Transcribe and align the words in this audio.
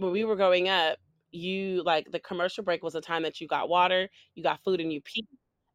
when 0.00 0.12
we 0.12 0.24
were 0.24 0.36
growing 0.36 0.68
up, 0.68 0.98
you 1.30 1.82
like 1.84 2.10
the 2.10 2.18
commercial 2.18 2.64
break 2.64 2.82
was 2.82 2.94
a 2.94 3.00
time 3.00 3.22
that 3.22 3.40
you 3.40 3.46
got 3.46 3.68
water, 3.68 4.08
you 4.34 4.42
got 4.42 4.60
food, 4.64 4.80
and 4.80 4.92
you 4.92 5.00
peed. 5.02 5.26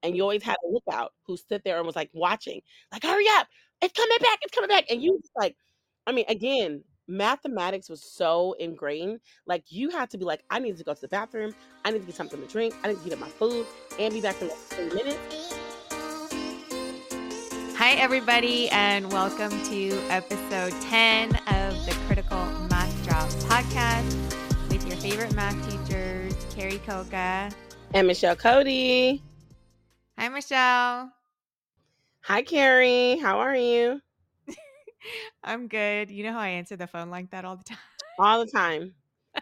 And 0.04 0.16
you 0.16 0.22
always 0.24 0.44
had 0.44 0.58
a 0.64 0.68
lookout 0.68 1.14
who 1.26 1.38
stood 1.38 1.62
there 1.64 1.78
and 1.78 1.86
was 1.86 1.96
like 1.96 2.10
watching, 2.14 2.62
like, 2.92 3.04
hurry 3.04 3.26
up, 3.38 3.48
it's 3.82 3.94
coming 3.94 4.18
back, 4.20 4.40
it's 4.42 4.54
coming 4.54 4.68
back. 4.68 4.86
And 4.90 5.02
you 5.02 5.18
just 5.22 5.34
like, 5.36 5.56
I 6.06 6.12
mean, 6.12 6.26
again, 6.28 6.84
mathematics 7.08 7.90
was 7.90 8.04
so 8.04 8.54
ingrained. 8.60 9.20
Like 9.48 9.64
you 9.70 9.90
had 9.90 10.10
to 10.12 10.18
be 10.18 10.26
like, 10.26 10.44
I 10.50 10.60
need 10.60 10.78
to 10.78 10.84
go 10.84 10.94
to 10.94 11.02
the 11.02 11.08
bathroom, 11.08 11.56
I 11.86 11.92
need 11.92 12.00
to 12.00 12.06
get 12.06 12.16
something 12.16 12.40
to 12.42 12.48
drink, 12.48 12.76
I 12.84 12.90
need 12.90 13.04
to 13.04 13.14
up 13.14 13.20
my 13.20 13.30
food, 13.30 13.66
and 14.00 14.14
be 14.14 14.22
back 14.22 14.42
in 14.42 14.50
like 14.50 14.70
10 14.70 14.90
minutes. 14.90 15.56
Hi, 17.78 17.94
everybody, 17.94 18.70
and 18.70 19.12
welcome 19.12 19.52
to 19.66 19.90
episode 20.10 20.74
10 20.82 21.36
of 21.36 21.86
the 21.86 21.96
Critical 22.06 22.38
Drop 23.06 23.30
podcast 23.30 24.34
with 24.70 24.88
your 24.88 24.98
favorite 24.98 25.32
math 25.36 25.56
teachers, 25.70 26.34
Carrie 26.56 26.80
Coca 26.80 27.52
and 27.94 28.08
Michelle 28.08 28.36
Cody. 28.36 29.22
Hi, 30.18 30.28
Michelle. 30.30 31.12
Hi, 32.22 32.42
Carrie. 32.42 33.20
How 33.20 33.38
are 33.42 33.56
you? 33.56 34.02
I'm 35.44 35.68
good. 35.68 36.10
You 36.10 36.24
know 36.24 36.32
how 36.32 36.40
I 36.40 36.48
answer 36.48 36.76
the 36.78 36.88
phone 36.88 37.12
like 37.12 37.30
that 37.30 37.46
all 37.46 37.58
the 37.58 37.64
time? 37.64 37.78
All 38.18 38.44
the 38.44 38.52
time. 38.52 38.96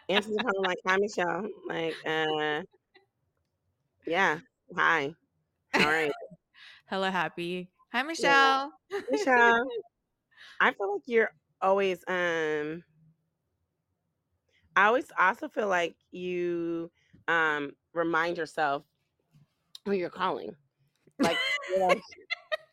Answer 0.10 0.32
the 0.32 0.44
phone 0.44 0.64
like, 0.66 0.80
hi, 0.86 0.98
Michelle. 1.02 1.48
Like, 1.70 1.96
uh, 2.06 2.64
yeah. 4.06 4.40
Hi. 4.76 5.16
All 5.74 5.82
right. 5.86 6.12
Hello, 6.88 7.10
happy. 7.10 7.70
Hi, 7.94 8.04
Michelle. 8.04 8.74
Yeah. 8.92 9.00
Michelle. 9.10 9.66
I 10.60 10.74
feel 10.74 10.96
like 10.96 11.04
you're 11.06 11.32
always 11.62 12.04
um 12.10 12.84
I 14.76 14.86
always 14.86 15.06
also 15.18 15.48
feel 15.48 15.68
like 15.68 15.96
you 16.12 16.92
um 17.28 17.72
remind 17.94 18.38
yourself 18.38 18.84
who 19.86 19.92
you're 19.94 20.10
calling. 20.10 20.56
Like 21.20 21.38
you're 21.70 21.88
like, 21.88 22.02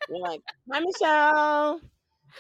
you're 0.09 0.21
like 0.21 0.41
hi 0.73 0.81
Michelle. 0.81 1.81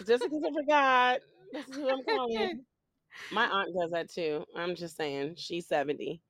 Just 0.06 0.25
in 0.25 0.30
case 0.30 0.42
I 0.47 0.52
forgot, 0.52 1.20
this 1.52 1.69
is 1.69 1.77
who 1.77 1.89
I'm 1.89 2.05
calling. 2.05 2.64
My 3.33 3.47
aunt 3.47 3.75
does 3.78 3.91
that 3.92 4.11
too. 4.11 4.44
I'm 4.56 4.75
just 4.75 4.97
saying. 4.97 5.34
She's 5.36 5.67
70. 5.69 6.20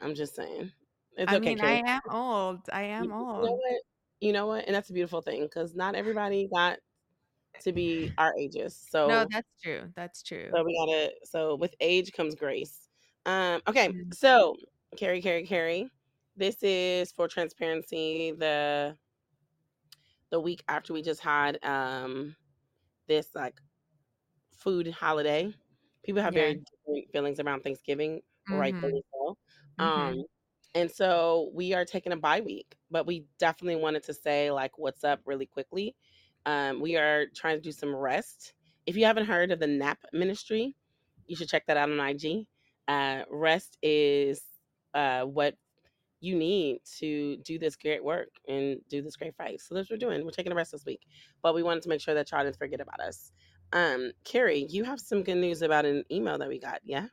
I'm 0.00 0.14
just 0.14 0.34
saying. 0.34 0.72
It's 1.16 1.32
I 1.32 1.36
okay. 1.36 1.54
Mean, 1.54 1.64
I 1.64 1.82
am 1.86 2.00
old. 2.10 2.60
I 2.72 2.82
am 2.82 3.06
you, 3.06 3.14
old. 3.14 3.44
Know 3.44 3.60
you 4.20 4.32
know 4.32 4.46
what? 4.46 4.66
And 4.66 4.74
that's 4.74 4.90
a 4.90 4.92
beautiful 4.92 5.22
thing 5.22 5.42
because 5.42 5.74
not 5.74 5.94
everybody 5.96 6.48
got 6.52 6.78
to 7.60 7.72
be 7.72 8.12
our 8.18 8.34
ages. 8.38 8.78
So 8.90 9.06
no, 9.06 9.26
that's 9.30 9.48
true. 9.62 9.82
That's 9.94 10.22
true. 10.22 10.48
So 10.54 10.64
we 10.64 10.76
gotta. 10.76 11.12
So 11.24 11.56
with 11.56 11.74
age 11.80 12.12
comes 12.12 12.34
grace. 12.34 12.88
Um. 13.26 13.60
Okay. 13.68 13.88
Mm-hmm. 13.88 14.12
So 14.12 14.56
Carrie, 14.96 15.22
Carrie, 15.22 15.46
Carrie. 15.46 15.90
This 16.36 16.62
is 16.62 17.12
for 17.12 17.28
transparency. 17.28 18.32
The 18.32 18.96
the 20.30 20.40
week 20.40 20.62
after 20.68 20.92
we 20.92 21.02
just 21.02 21.20
had 21.20 21.58
um 21.64 22.34
this 23.06 23.28
like 23.34 23.60
food 24.56 24.90
holiday. 24.90 25.52
People 26.02 26.22
have 26.22 26.34
yeah. 26.34 26.42
very 26.42 26.54
different 26.54 27.12
feelings 27.12 27.40
around 27.40 27.62
Thanksgiving, 27.62 28.20
mm-hmm. 28.48 28.54
rightfully 28.54 29.02
so. 29.12 29.36
Mm-hmm. 29.78 29.82
Um, 29.82 30.24
and 30.74 30.90
so 30.90 31.50
we 31.52 31.74
are 31.74 31.84
taking 31.84 32.12
a 32.12 32.16
bye 32.16 32.40
week, 32.40 32.76
but 32.90 33.06
we 33.06 33.24
definitely 33.38 33.80
wanted 33.82 34.04
to 34.04 34.14
say 34.14 34.50
like 34.50 34.78
what's 34.78 35.04
up 35.04 35.20
really 35.24 35.46
quickly. 35.46 35.96
Um, 36.46 36.80
we 36.80 36.96
are 36.96 37.26
trying 37.34 37.56
to 37.56 37.62
do 37.62 37.72
some 37.72 37.94
rest. 37.94 38.54
If 38.86 38.96
you 38.96 39.04
haven't 39.04 39.26
heard 39.26 39.50
of 39.50 39.60
the 39.60 39.66
NAP 39.66 39.98
ministry, 40.12 40.74
you 41.26 41.36
should 41.36 41.48
check 41.48 41.66
that 41.66 41.76
out 41.76 41.90
on 41.90 42.00
IG. 42.00 42.46
Uh, 42.88 43.22
rest 43.30 43.78
is 43.82 44.42
uh, 44.94 45.22
what 45.22 45.54
you 46.20 46.36
need 46.36 46.80
to 46.98 47.36
do 47.38 47.58
this 47.58 47.76
great 47.76 48.04
work 48.04 48.28
and 48.48 48.78
do 48.88 49.02
this 49.02 49.16
great 49.16 49.34
fight. 49.36 49.60
So 49.60 49.74
that's 49.74 49.88
what 49.88 50.00
we're 50.00 50.08
doing. 50.08 50.24
We're 50.24 50.32
taking 50.32 50.52
a 50.52 50.56
rest 50.56 50.72
this 50.72 50.84
week, 50.84 51.00
but 51.42 51.54
we 51.54 51.62
wanted 51.62 51.82
to 51.84 51.88
make 51.88 52.00
sure 52.00 52.14
that 52.14 52.30
y'all 52.30 52.44
didn't 52.44 52.58
forget 52.58 52.80
about 52.80 53.00
us. 53.00 53.32
Um, 53.72 54.12
Carrie, 54.24 54.66
you 54.68 54.84
have 54.84 55.00
some 55.00 55.22
good 55.22 55.36
news 55.36 55.62
about 55.62 55.84
an 55.84 56.04
email 56.10 56.36
that 56.38 56.48
we 56.48 56.58
got, 56.58 56.80
yeah? 56.84 57.06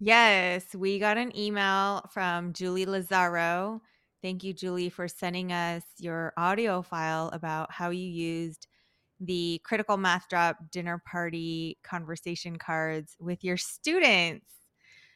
Yes, 0.00 0.74
we 0.74 0.98
got 0.98 1.18
an 1.18 1.36
email 1.36 2.02
from 2.10 2.52
Julie 2.52 2.86
Lazaro. 2.86 3.82
Thank 4.22 4.44
you, 4.44 4.54
Julie, 4.54 4.88
for 4.88 5.08
sending 5.08 5.52
us 5.52 5.82
your 5.98 6.32
audio 6.36 6.82
file 6.82 7.30
about 7.32 7.70
how 7.70 7.90
you 7.90 8.08
used 8.08 8.66
the 9.26 9.60
critical 9.64 9.96
math 9.96 10.28
drop 10.28 10.58
dinner 10.70 11.02
party 11.10 11.78
conversation 11.82 12.56
cards 12.56 13.16
with 13.18 13.44
your 13.44 13.56
students. 13.56 14.46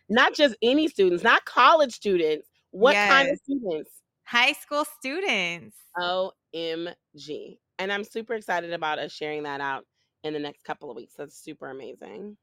Not 0.09 0.35
just 0.35 0.57
any 0.63 0.89
students, 0.89 1.23
not 1.23 1.45
college 1.45 1.93
students. 1.93 2.49
What 2.71 2.95
yes. 2.95 3.11
kind 3.11 3.29
of 3.31 3.39
students? 3.39 3.91
High 4.25 4.53
school 4.53 4.85
students. 4.99 5.77
OMG. 5.99 7.59
And 7.79 7.93
I'm 7.93 8.05
super 8.05 8.35
excited 8.35 8.73
about 8.73 8.99
us 8.99 9.13
sharing 9.13 9.45
that 9.45 9.61
out 9.61 9.85
in 10.25 10.33
the 10.33 10.39
next 10.39 10.65
couple 10.65 10.91
of 10.91 10.97
weeks. 10.97 11.15
That's 11.17 11.39
super 11.39 11.71
amazing. 11.71 12.37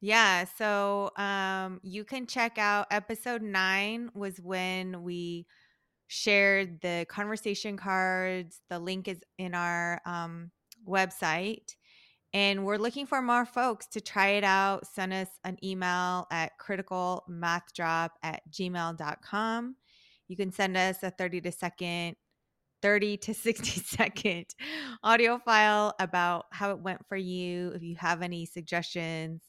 Yeah, 0.00 0.44
so 0.58 1.12
um, 1.16 1.80
you 1.82 2.04
can 2.04 2.26
check 2.26 2.58
out 2.58 2.88
episode 2.90 3.40
nine 3.40 4.10
was 4.12 4.38
when 4.38 5.02
we 5.02 5.46
shared 6.08 6.80
the 6.82 7.06
conversation 7.08 7.76
cards. 7.76 8.60
The 8.68 8.78
link 8.78 9.08
is 9.08 9.20
in 9.38 9.54
our 9.54 10.02
um, 10.04 10.50
website. 10.86 11.74
And 12.32 12.64
we're 12.64 12.78
looking 12.78 13.06
for 13.06 13.22
more 13.22 13.46
folks 13.46 13.86
to 13.88 14.00
try 14.00 14.30
it 14.30 14.44
out. 14.44 14.86
Send 14.86 15.12
us 15.12 15.28
an 15.44 15.56
email 15.62 16.26
at 16.30 16.52
criticalmathdrop 16.60 18.10
at 18.22 18.42
gmail.com. 18.50 19.76
You 20.26 20.36
can 20.36 20.50
send 20.50 20.76
us 20.76 21.02
a 21.02 21.10
30 21.10 21.42
to 21.42 21.52
second 21.52 22.16
30 22.82 23.16
to 23.16 23.34
60 23.34 23.80
second 23.80 24.46
audio 25.02 25.38
file 25.38 25.94
about 26.00 26.46
how 26.50 26.70
it 26.70 26.80
went 26.80 27.06
for 27.08 27.16
you. 27.16 27.72
If 27.74 27.82
you 27.82 27.96
have 27.96 28.20
any 28.22 28.46
suggestions, 28.46 29.42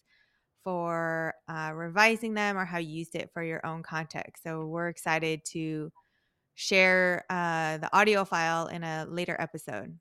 for 0.66 1.35
uh, 1.47 1.72
revising 1.74 2.34
them 2.34 2.57
or 2.57 2.66
how 2.66 2.79
you 2.79 2.90
used 2.90 3.16
it 3.16 3.29
for 3.34 3.44
your 3.44 3.66
own 3.66 3.84
context. 3.84 4.44
So 4.44 4.66
we're 4.66 4.90
excited 4.90 5.41
to 5.51 5.91
share 6.56 7.24
uh, 7.29 7.78
the 7.78 7.95
audio 7.95 8.25
file 8.25 8.68
in 8.68 8.84
a 8.84 9.06
later 9.07 9.38
episode. 9.40 9.97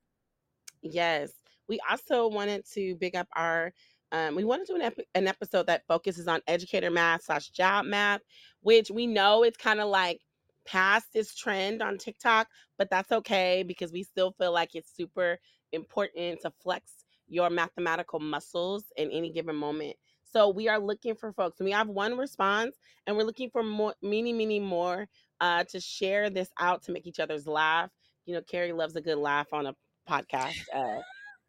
Yes. 0.84 1.32
We 1.68 1.80
also 1.90 2.28
wanted 2.28 2.64
to 2.74 2.96
big 2.96 3.16
up 3.16 3.28
our 3.34 3.72
um, 4.12 4.36
we 4.36 4.44
want 4.44 4.64
to 4.64 4.72
do 4.72 4.76
an, 4.76 4.82
ep- 4.82 5.08
an 5.16 5.26
episode 5.26 5.66
that 5.66 5.86
focuses 5.88 6.28
on 6.28 6.40
educator 6.46 6.90
math 6.90 7.24
slash 7.24 7.50
job 7.50 7.86
math, 7.86 8.20
which 8.62 8.88
we 8.90 9.08
know 9.08 9.42
it's 9.42 9.56
kind 9.58 9.80
of 9.80 9.88
like 9.88 10.20
past 10.64 11.12
this 11.12 11.34
trend 11.34 11.82
on 11.82 11.98
TikTok, 11.98 12.48
but 12.78 12.90
that's 12.90 13.10
okay 13.12 13.64
because 13.66 13.92
we 13.92 14.04
still 14.04 14.32
feel 14.38 14.52
like 14.52 14.76
it's 14.76 14.94
super 14.94 15.40
important 15.72 16.42
to 16.42 16.52
flex 16.62 16.92
your 17.28 17.50
mathematical 17.50 18.20
muscles 18.20 18.84
in 18.96 19.10
any 19.10 19.32
given 19.32 19.56
moment. 19.56 19.96
So 20.22 20.48
we 20.50 20.68
are 20.68 20.78
looking 20.78 21.16
for 21.16 21.32
folks. 21.32 21.60
We 21.60 21.72
have 21.72 21.88
one 21.88 22.16
response, 22.16 22.76
and 23.06 23.16
we're 23.16 23.24
looking 23.24 23.50
for 23.50 23.64
more, 23.64 23.94
many, 24.02 24.32
many 24.32 24.60
more 24.60 25.08
uh, 25.40 25.64
to 25.64 25.80
share 25.80 26.30
this 26.30 26.50
out 26.60 26.84
to 26.84 26.92
make 26.92 27.08
each 27.08 27.20
other's 27.20 27.48
laugh. 27.48 27.90
You 28.26 28.34
know, 28.34 28.42
Carrie 28.42 28.72
loves 28.72 28.96
a 28.96 29.00
good 29.00 29.18
laugh 29.18 29.52
on 29.52 29.66
a 29.66 29.74
podcast. 30.08 30.56
Uh, 30.74 31.00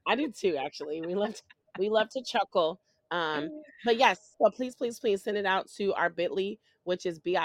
I 0.07 0.16
do 0.16 0.31
too, 0.31 0.57
actually. 0.57 1.01
We 1.01 1.16
love 1.16 1.35
to, 1.35 1.41
we 1.79 1.89
love 1.89 2.09
to 2.09 2.23
chuckle. 2.23 2.79
Um, 3.11 3.49
but 3.85 3.97
yes, 3.97 4.35
so 4.41 4.49
please, 4.49 4.75
please, 4.75 4.99
please 4.99 5.23
send 5.23 5.38
it 5.38 5.45
out 5.45 5.69
to 5.77 5.93
our 5.93 6.09
Bitly, 6.09 6.59
which 6.83 7.05
is 7.05 7.19
bit 7.19 7.39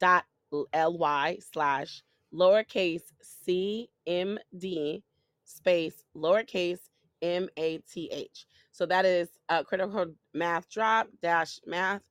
dot 0.00 0.24
ly 0.52 1.38
slash 1.52 2.02
lowercase 2.32 3.12
c 3.22 3.88
m 4.06 4.38
d 4.58 5.02
space 5.44 6.04
lowercase 6.16 6.80
m 7.22 7.48
a 7.56 7.78
t 7.78 8.08
h. 8.12 8.46
So 8.72 8.86
that 8.86 9.04
is 9.04 9.28
uh, 9.48 9.62
critical 9.62 10.06
math 10.32 10.68
drop 10.68 11.08
dash 11.22 11.60
math. 11.66 12.02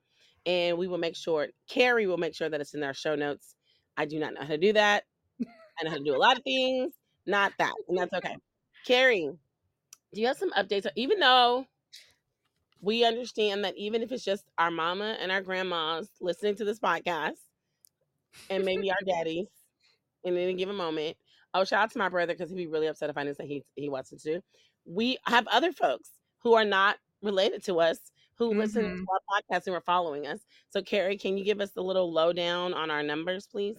And 0.46 0.78
we 0.78 0.88
will 0.88 0.98
make 0.98 1.16
sure, 1.16 1.48
Carrie 1.70 2.08
will 2.08 2.18
make 2.18 2.36
sure 2.36 2.50
that 2.50 2.60
it's 2.60 2.74
in 2.74 2.84
our 2.84 2.94
show 2.94 3.16
notes. 3.16 3.56
I 3.96 4.06
do 4.06 4.20
not 4.20 4.34
know 4.34 4.42
how 4.42 4.48
to 4.48 4.58
do 4.58 4.74
that. 4.74 5.04
I 5.42 5.84
know 5.84 5.92
how 5.92 5.98
to 5.98 6.04
do 6.04 6.16
a 6.16 6.18
lot 6.18 6.38
of 6.38 6.44
things, 6.44 6.94
not 7.26 7.54
that. 7.60 7.74
And 7.88 7.98
that's 7.98 8.14
okay. 8.14 8.38
Carrie, 8.86 9.30
do 10.14 10.22
you 10.22 10.28
have 10.28 10.38
some 10.38 10.52
updates? 10.52 10.88
Even 10.96 11.20
though 11.20 11.66
we 12.82 13.06
understand 13.06 13.64
that 13.64 13.78
even 13.78 14.02
if 14.02 14.12
it's 14.12 14.26
just 14.26 14.44
our 14.58 14.70
mama 14.70 15.18
and 15.22 15.32
our 15.32 15.42
grandmas 15.42 16.10
listening 16.20 16.56
to 16.56 16.66
this 16.66 16.80
podcast, 16.80 17.38
and 18.50 18.66
maybe 18.66 18.92
our 18.92 18.98
daddies 19.06 19.48
in 20.24 20.38
any 20.38 20.54
given 20.54 20.76
moment. 20.76 21.18
Oh, 21.54 21.64
shout 21.64 21.84
out 21.84 21.92
to 21.92 22.00
my 22.00 22.10
brother 22.10 22.34
because 22.34 22.50
he'd 22.50 22.58
be 22.58 22.68
really 22.68 22.88
upset 22.88 23.10
if 23.10 23.18
I 23.18 23.24
didn't 23.24 23.38
say 23.38 23.48
he 23.48 23.64
he 23.76 23.90
wants 23.90 24.10
to. 24.10 24.18
Do. 24.18 24.42
We 24.86 25.18
have 25.26 25.48
other 25.48 25.72
folks 25.72 26.10
who 26.42 26.54
are 26.54 26.66
not 26.66 26.98
related 27.22 27.64
to 27.66 27.80
us 27.80 28.00
who 28.38 28.50
mm-hmm. 28.50 28.60
listen 28.60 28.84
to 28.84 28.90
mm-hmm. 28.90 29.04
our 29.10 29.42
podcast 29.42 29.68
and 29.68 29.76
are 29.76 29.82
following 29.82 30.28
us. 30.28 30.40
So, 30.70 30.82
Carrie, 30.82 31.18
can 31.18 31.38
you 31.38 31.44
give 31.44 31.62
us 31.62 31.72
a 31.78 31.82
little 31.82 32.12
lowdown 32.12 32.74
on 32.74 32.90
our 32.90 33.04
numbers, 33.04 33.48
please? 33.48 33.78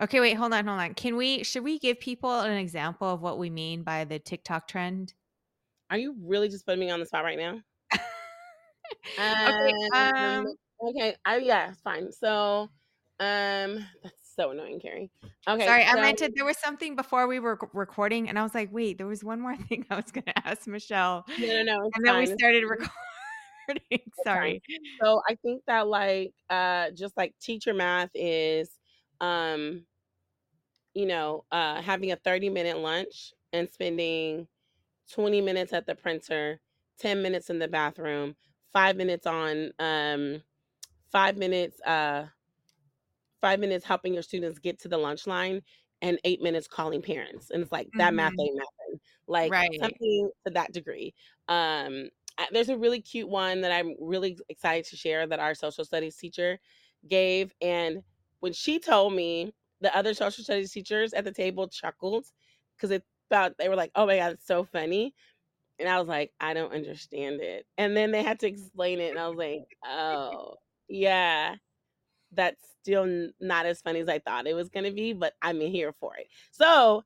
Okay, 0.00 0.20
wait, 0.20 0.34
hold 0.34 0.52
on, 0.52 0.66
hold 0.66 0.80
on. 0.80 0.94
Can 0.94 1.16
we 1.16 1.42
should 1.42 1.64
we 1.64 1.78
give 1.78 1.98
people 1.98 2.40
an 2.40 2.56
example 2.56 3.08
of 3.08 3.20
what 3.20 3.38
we 3.38 3.50
mean 3.50 3.82
by 3.82 4.04
the 4.04 4.18
TikTok 4.18 4.68
trend? 4.68 5.14
Are 5.90 5.98
you 5.98 6.14
really 6.20 6.48
just 6.48 6.66
putting 6.66 6.80
me 6.80 6.90
on 6.90 7.00
the 7.00 7.06
spot 7.06 7.24
right 7.24 7.38
now? 7.38 7.60
okay, 9.18 9.72
um, 9.94 10.46
um 10.46 10.46
Okay. 10.80 11.16
I 11.24 11.38
yeah, 11.38 11.72
fine. 11.82 12.12
So, 12.12 12.70
um, 13.18 13.84
that's 14.02 14.34
so 14.36 14.50
annoying, 14.50 14.80
Carrie. 14.80 15.10
Okay. 15.48 15.64
Sorry, 15.66 15.84
I 15.84 15.94
so, 15.94 16.00
meant 16.00 16.18
to. 16.18 16.30
There 16.34 16.44
was 16.44 16.58
something 16.58 16.94
before 16.94 17.26
we 17.26 17.40
were 17.40 17.58
recording, 17.72 18.28
and 18.28 18.38
I 18.38 18.42
was 18.42 18.54
like, 18.54 18.72
wait, 18.72 18.98
there 18.98 19.06
was 19.06 19.24
one 19.24 19.40
more 19.40 19.56
thing 19.68 19.84
I 19.90 19.96
was 19.96 20.12
going 20.12 20.24
to 20.24 20.46
ask 20.46 20.66
Michelle, 20.66 21.24
no, 21.38 21.46
no, 21.46 21.62
no. 21.62 21.90
And 21.94 22.04
then 22.04 22.18
we 22.18 22.26
fine. 22.26 22.38
Started 22.38 22.64
recording. 22.64 22.92
Sorry. 24.24 24.62
So 25.02 25.20
I 25.28 25.34
think 25.42 25.62
that 25.66 25.88
like 25.88 26.32
uh 26.48 26.90
just 26.92 27.16
like 27.16 27.34
teacher 27.40 27.74
math 27.74 28.10
is 28.14 28.70
um 29.20 29.84
you 30.98 31.06
know 31.06 31.44
uh 31.52 31.80
having 31.82 32.12
a 32.12 32.16
30 32.16 32.50
minute 32.50 32.78
lunch 32.78 33.34
and 33.52 33.70
spending 33.70 34.48
20 35.12 35.40
minutes 35.42 35.72
at 35.72 35.86
the 35.86 35.94
printer, 35.94 36.60
10 36.98 37.22
minutes 37.22 37.50
in 37.50 37.58
the 37.60 37.68
bathroom, 37.68 38.36
5 38.72 38.96
minutes 38.96 39.26
on 39.26 39.72
um 39.78 40.42
5 41.10 41.36
minutes 41.38 41.80
uh 41.82 42.26
5 43.40 43.60
minutes 43.60 43.84
helping 43.84 44.14
your 44.14 44.22
students 44.22 44.58
get 44.58 44.80
to 44.80 44.88
the 44.88 44.98
lunch 44.98 45.26
line 45.26 45.62
and 46.02 46.18
8 46.24 46.42
minutes 46.42 46.68
calling 46.68 47.02
parents. 47.02 47.50
And 47.50 47.62
it's 47.62 47.72
like 47.72 47.90
that 47.98 48.14
math 48.14 48.34
hmm 48.34 48.40
ain't 48.40 48.56
mathing. 48.58 49.00
Like 49.26 49.54
Right. 49.54 49.80
something 49.80 50.30
to 50.46 50.52
that 50.54 50.72
degree. 50.72 51.14
Um 51.48 52.10
there's 52.52 52.68
a 52.68 52.78
really 52.78 53.02
cute 53.02 53.28
one 53.28 53.62
that 53.62 53.72
I'm 53.72 53.96
really 54.00 54.38
excited 54.48 54.84
to 54.90 54.96
share 54.96 55.26
that 55.26 55.40
our 55.40 55.54
social 55.54 55.84
studies 55.84 56.16
teacher 56.16 56.60
gave 57.08 57.52
and 57.60 58.02
when 58.40 58.52
she 58.52 58.78
told 58.78 59.12
me 59.14 59.54
the 59.80 59.94
other 59.96 60.14
social 60.14 60.44
studies 60.44 60.72
teachers 60.72 61.12
at 61.14 61.24
the 61.24 61.32
table 61.32 61.68
chuckled 61.68 62.26
because 62.76 62.90
they 62.90 63.02
thought 63.30 63.56
they 63.58 63.68
were 63.68 63.76
like, 63.76 63.92
"Oh 63.94 64.06
my 64.06 64.16
god, 64.18 64.32
it's 64.34 64.46
so 64.46 64.64
funny." 64.64 65.14
And 65.80 65.88
I 65.88 65.98
was 66.00 66.08
like, 66.08 66.34
"I 66.40 66.54
don't 66.54 66.72
understand 66.74 67.40
it." 67.42 67.66
And 67.78 67.96
then 67.96 68.12
they 68.12 68.22
had 68.24 68.40
to 68.40 68.48
explain 68.48 69.00
it 69.00 69.10
and 69.10 69.18
I 69.20 69.28
was 69.28 69.38
like, 69.38 69.66
"Oh, 69.84 70.56
yeah." 70.88 71.56
that's 72.32 72.76
still 72.80 73.30
not 73.40 73.66
as 73.66 73.80
funny 73.80 74.00
as 74.00 74.08
I 74.08 74.18
thought 74.18 74.46
it 74.46 74.54
was 74.54 74.68
gonna 74.68 74.90
be, 74.92 75.12
but 75.12 75.34
I'm 75.42 75.60
here 75.60 75.92
for 75.92 76.16
it. 76.16 76.28
So 76.52 77.04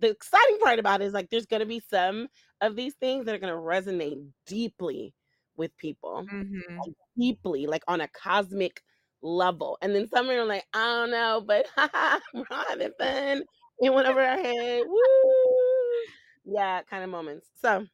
the 0.00 0.10
exciting 0.10 0.58
part 0.60 0.78
about 0.78 1.02
it 1.02 1.06
is 1.06 1.14
like 1.14 1.30
there's 1.30 1.46
gonna 1.46 1.66
be 1.66 1.80
some 1.80 2.28
of 2.60 2.76
these 2.76 2.94
things 2.96 3.26
that 3.26 3.34
are 3.34 3.38
gonna 3.38 3.54
resonate 3.54 4.32
deeply 4.46 5.14
with 5.56 5.76
people, 5.78 6.30
hmm 6.30 6.84
like, 6.86 6.94
deeply, 7.18 7.66
like 7.66 7.84
on 7.88 8.00
a 8.02 8.08
cosmic 8.08 8.82
level. 9.24 9.78
And 9.82 9.94
then 9.94 10.08
some 10.08 10.30
are 10.30 10.44
like, 10.44 10.64
I 10.72 10.84
don't 10.84 11.10
know, 11.10 11.42
but 11.44 11.66
we're 12.34 12.44
having 12.68 12.92
fun. 12.98 13.42
It 13.80 13.92
went 13.92 14.06
over 14.06 14.20
our 14.20 14.36
head. 14.36 14.82
Woo! 14.86 16.54
Yeah, 16.54 16.82
kind 16.82 17.02
of 17.02 17.10
moments. 17.10 17.48
So, 17.60 17.86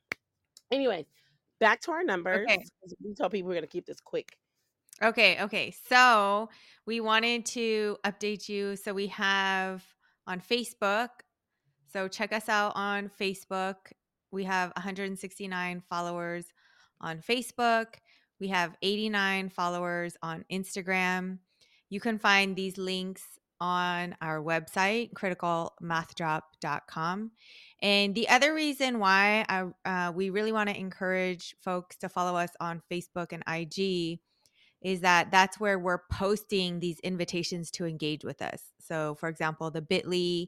anyways, 0.71 1.06
back 1.61 1.81
to 1.82 1.93
our 1.93 2.03
numbers. 2.05 2.47
Okay. 2.50 2.62
We 3.03 3.15
told 3.15 3.32
people 3.32 3.49
we're 3.49 3.55
gonna 3.55 3.67
keep 3.67 3.87
this 3.87 4.00
quick. 4.00 4.37
Okay. 5.03 5.41
Okay. 5.41 5.73
So 5.88 6.50
we 6.85 7.00
wanted 7.00 7.47
to 7.47 7.97
update 8.05 8.49
you. 8.49 8.77
So 8.77 8.93
we 8.93 9.06
have 9.06 9.82
on 10.27 10.41
Facebook. 10.41 11.09
So 11.91 12.06
check 12.09 12.32
us 12.32 12.49
out 12.49 12.73
on 12.75 13.11
Facebook. 13.21 13.77
We 14.31 14.44
have 14.44 14.73
169 14.77 15.82
followers 15.88 16.47
on 17.00 17.21
Facebook. 17.21 17.94
We 18.40 18.48
have 18.48 18.75
89 18.82 19.50
followers 19.50 20.16
on 20.22 20.44
Instagram. 20.50 21.38
You 21.90 22.00
can 22.00 22.19
find 22.19 22.56
these 22.56 22.78
links 22.78 23.22
on 23.60 24.16
our 24.22 24.42
website, 24.42 25.12
criticalmathdrop.com. 25.12 27.31
And 27.82 28.14
the 28.14 28.28
other 28.28 28.54
reason 28.54 28.98
why 28.98 29.44
I, 29.48 29.64
uh, 29.84 30.12
we 30.12 30.31
really 30.31 30.52
want 30.52 30.70
to 30.70 30.78
encourage 30.78 31.54
folks 31.60 31.96
to 31.98 32.08
follow 32.08 32.37
us 32.37 32.50
on 32.60 32.81
Facebook 32.90 33.32
and 33.32 33.42
IG 33.46 34.20
is 34.82 35.02
that 35.02 35.31
that's 35.31 35.60
where 35.60 35.78
we're 35.78 36.04
posting 36.10 36.81
these 36.81 36.98
invitations 37.00 37.70
to 37.72 37.84
engage 37.84 38.25
with 38.25 38.40
us. 38.40 38.62
So, 38.81 39.14
for 39.16 39.28
example, 39.28 39.70
the 39.70 39.82
bit.ly 39.82 40.46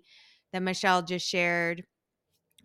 that 0.54 0.62
Michelle 0.62 1.02
just 1.02 1.28
shared, 1.28 1.84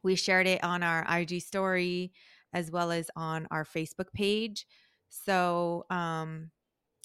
we 0.02 0.16
shared 0.16 0.48
it 0.48 0.64
on 0.64 0.84
our 0.84 1.06
IG 1.10 1.42
story 1.42 2.14
as 2.54 2.72
well 2.72 2.92
as 2.92 3.12
on 3.18 3.48
our 3.52 3.66
Facebook 3.66 4.14
page. 4.14 4.66
So, 5.10 5.86
um, 5.90 6.52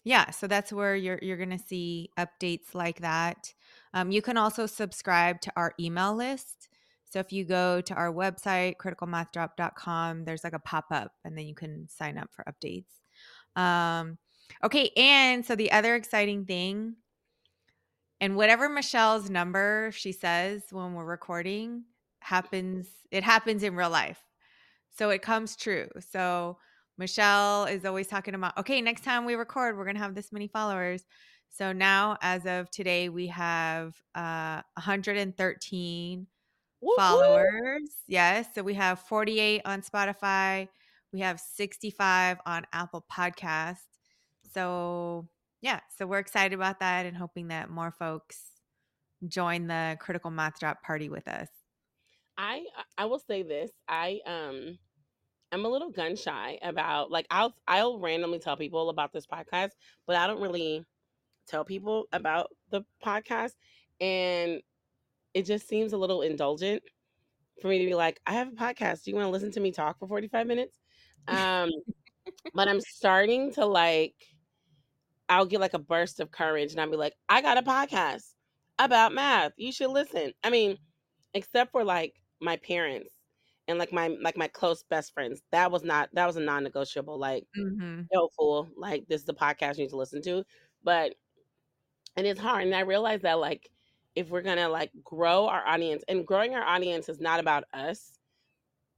yeah, 0.04 0.30
so 0.30 0.46
that's 0.46 0.72
where 0.72 0.96
you're 0.96 1.18
you're 1.22 1.36
gonna 1.36 1.58
see 1.58 2.10
updates 2.18 2.74
like 2.74 3.00
that. 3.00 3.52
Um, 3.94 4.10
you 4.10 4.22
can 4.22 4.36
also 4.36 4.66
subscribe 4.66 5.40
to 5.42 5.52
our 5.56 5.74
email 5.78 6.14
list. 6.14 6.68
So 7.04 7.18
if 7.20 7.32
you 7.32 7.44
go 7.44 7.80
to 7.82 7.94
our 7.94 8.12
website, 8.12 8.76
criticalmathdrop.com, 8.78 10.24
there's 10.24 10.44
like 10.44 10.54
a 10.54 10.58
pop-up 10.58 11.12
and 11.24 11.36
then 11.36 11.46
you 11.46 11.54
can 11.54 11.86
sign 11.88 12.16
up 12.16 12.30
for 12.32 12.42
updates. 12.44 12.86
Um, 13.54 14.18
okay, 14.64 14.90
and 14.96 15.44
so 15.44 15.54
the 15.54 15.72
other 15.72 15.94
exciting 15.94 16.46
thing, 16.46 16.96
and 18.20 18.34
whatever 18.34 18.68
Michelle's 18.68 19.28
number 19.28 19.90
she 19.92 20.12
says 20.12 20.62
when 20.70 20.94
we're 20.94 21.04
recording 21.04 21.84
happens, 22.20 22.88
it 23.10 23.22
happens 23.22 23.62
in 23.62 23.76
real 23.76 23.90
life. 23.90 24.22
So 24.96 25.10
it 25.10 25.22
comes 25.22 25.54
true. 25.56 25.88
So 26.10 26.58
Michelle 27.02 27.64
is 27.64 27.84
always 27.84 28.06
talking 28.06 28.36
about, 28.36 28.56
okay, 28.56 28.80
next 28.80 29.02
time 29.02 29.24
we 29.24 29.34
record, 29.34 29.76
we're 29.76 29.82
going 29.82 29.96
to 29.96 30.00
have 30.02 30.14
this 30.14 30.30
many 30.30 30.46
followers. 30.46 31.04
So 31.48 31.72
now, 31.72 32.16
as 32.22 32.46
of 32.46 32.70
today, 32.70 33.08
we 33.08 33.26
have 33.26 33.96
uh, 34.14 34.62
113 34.74 36.26
Woo 36.80 36.86
woo! 36.88 36.94
followers. 36.96 37.90
Yes. 38.06 38.46
So 38.54 38.62
we 38.62 38.74
have 38.74 39.00
48 39.00 39.62
on 39.64 39.82
Spotify. 39.82 40.68
We 41.12 41.18
have 41.20 41.40
65 41.40 42.38
on 42.46 42.66
Apple 42.72 43.04
Podcast. 43.12 43.78
So 44.54 45.26
yeah, 45.60 45.80
so 45.98 46.06
we're 46.06 46.20
excited 46.20 46.54
about 46.54 46.78
that 46.78 47.04
and 47.04 47.16
hoping 47.16 47.48
that 47.48 47.68
more 47.68 47.90
folks 47.90 48.38
join 49.26 49.66
the 49.66 49.96
critical 49.98 50.30
math 50.30 50.60
drop 50.60 50.84
party 50.84 51.08
with 51.08 51.26
us. 51.26 51.48
I 52.38 52.64
I 52.96 53.06
will 53.06 53.18
say 53.18 53.42
this. 53.42 53.72
I 53.88 54.20
um 54.24 54.78
I'm 55.52 55.66
a 55.66 55.68
little 55.68 55.90
gun 55.90 56.16
shy 56.16 56.58
about 56.62 57.10
like 57.10 57.26
I'll 57.30 57.54
I'll 57.68 57.98
randomly 57.98 58.38
tell 58.38 58.56
people 58.56 58.88
about 58.88 59.12
this 59.12 59.26
podcast, 59.26 59.72
but 60.06 60.16
I 60.16 60.26
don't 60.26 60.40
really 60.40 60.84
tell 61.46 61.64
people 61.64 62.06
about 62.12 62.50
the 62.70 62.82
podcast 63.04 63.52
and 64.00 64.62
it 65.34 65.44
just 65.44 65.68
seems 65.68 65.92
a 65.92 65.98
little 65.98 66.22
indulgent 66.22 66.82
for 67.60 67.68
me 67.68 67.78
to 67.80 67.86
be 67.86 67.94
like, 67.94 68.20
I 68.26 68.32
have 68.32 68.48
a 68.48 68.52
podcast. 68.52 69.04
Do 69.04 69.10
you 69.10 69.16
want 69.16 69.26
to 69.26 69.30
listen 69.30 69.50
to 69.52 69.60
me 69.60 69.72
talk 69.72 69.98
for 69.98 70.08
45 70.08 70.46
minutes? 70.46 70.78
Um 71.28 71.70
but 72.54 72.68
I'm 72.68 72.80
starting 72.80 73.52
to 73.54 73.66
like 73.66 74.14
I'll 75.28 75.46
get 75.46 75.60
like 75.60 75.74
a 75.74 75.78
burst 75.78 76.20
of 76.20 76.30
courage 76.30 76.72
and 76.72 76.80
I'll 76.80 76.90
be 76.90 76.96
like, 76.96 77.14
I 77.28 77.42
got 77.42 77.58
a 77.58 77.62
podcast 77.62 78.24
about 78.78 79.12
math. 79.12 79.52
You 79.56 79.70
should 79.70 79.90
listen. 79.90 80.32
I 80.42 80.50
mean, 80.50 80.78
except 81.34 81.72
for 81.72 81.84
like 81.84 82.14
my 82.40 82.56
parents 82.56 83.11
and 83.72 83.78
like 83.78 83.92
my 83.92 84.16
like 84.22 84.36
my 84.36 84.48
close 84.48 84.84
best 84.84 85.12
friends. 85.12 85.42
That 85.50 85.70
was 85.72 85.82
not 85.82 86.08
that 86.12 86.26
was 86.26 86.36
a 86.36 86.40
non-negotiable. 86.40 87.18
Like, 87.18 87.46
Mm-hmm. 87.58 88.02
yo, 88.12 88.28
fool, 88.38 88.68
like 88.76 89.06
this 89.08 89.20
is 89.22 89.26
the 89.26 89.34
podcast 89.34 89.76
you 89.78 89.84
need 89.84 89.90
to 89.90 89.96
listen 89.96 90.22
to. 90.22 90.44
But 90.84 91.14
and 92.16 92.26
it's 92.26 92.40
hard. 92.40 92.64
And 92.64 92.74
I 92.74 92.80
realized 92.80 93.22
that 93.22 93.38
like 93.40 93.68
if 94.14 94.28
we're 94.28 94.42
gonna 94.42 94.68
like 94.68 94.90
grow 95.02 95.48
our 95.48 95.66
audience 95.66 96.04
and 96.08 96.26
growing 96.26 96.54
our 96.54 96.62
audience 96.62 97.08
is 97.08 97.20
not 97.20 97.40
about 97.40 97.64
us, 97.74 98.18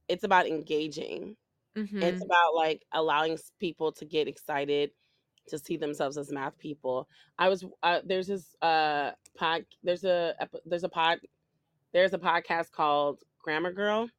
it's 0.07 0.23
about 0.23 0.47
engaging. 0.47 1.35
Mm-hmm. 1.77 2.01
It's 2.01 2.23
about 2.23 2.55
like 2.55 2.83
allowing 2.93 3.37
people 3.59 3.91
to 3.93 4.05
get 4.05 4.27
excited 4.27 4.91
to 5.47 5.59
see 5.59 5.77
themselves 5.77 6.17
as 6.17 6.31
math 6.31 6.57
people. 6.57 7.07
I 7.37 7.49
was 7.49 7.63
uh, 7.83 8.01
there's 8.05 8.27
this 8.27 8.55
uh 8.61 9.11
pod 9.37 9.65
there's 9.83 10.03
a 10.03 10.33
there's 10.65 10.83
a 10.83 10.89
pod 10.89 11.19
there's 11.93 12.13
a 12.13 12.17
podcast 12.17 12.71
called 12.71 13.19
Grammar 13.39 13.71
Girl 13.71 14.09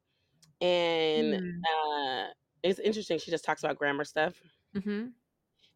and 0.61 1.33
Mm. 1.33 1.61
uh 1.71 2.27
it's 2.63 2.79
interesting 2.79 3.19
she 3.19 3.31
just 3.31 3.45
talks 3.45 3.63
about 3.63 3.77
grammar 3.77 4.03
stuff 4.03 4.33
Mm-hmm. 4.75 5.07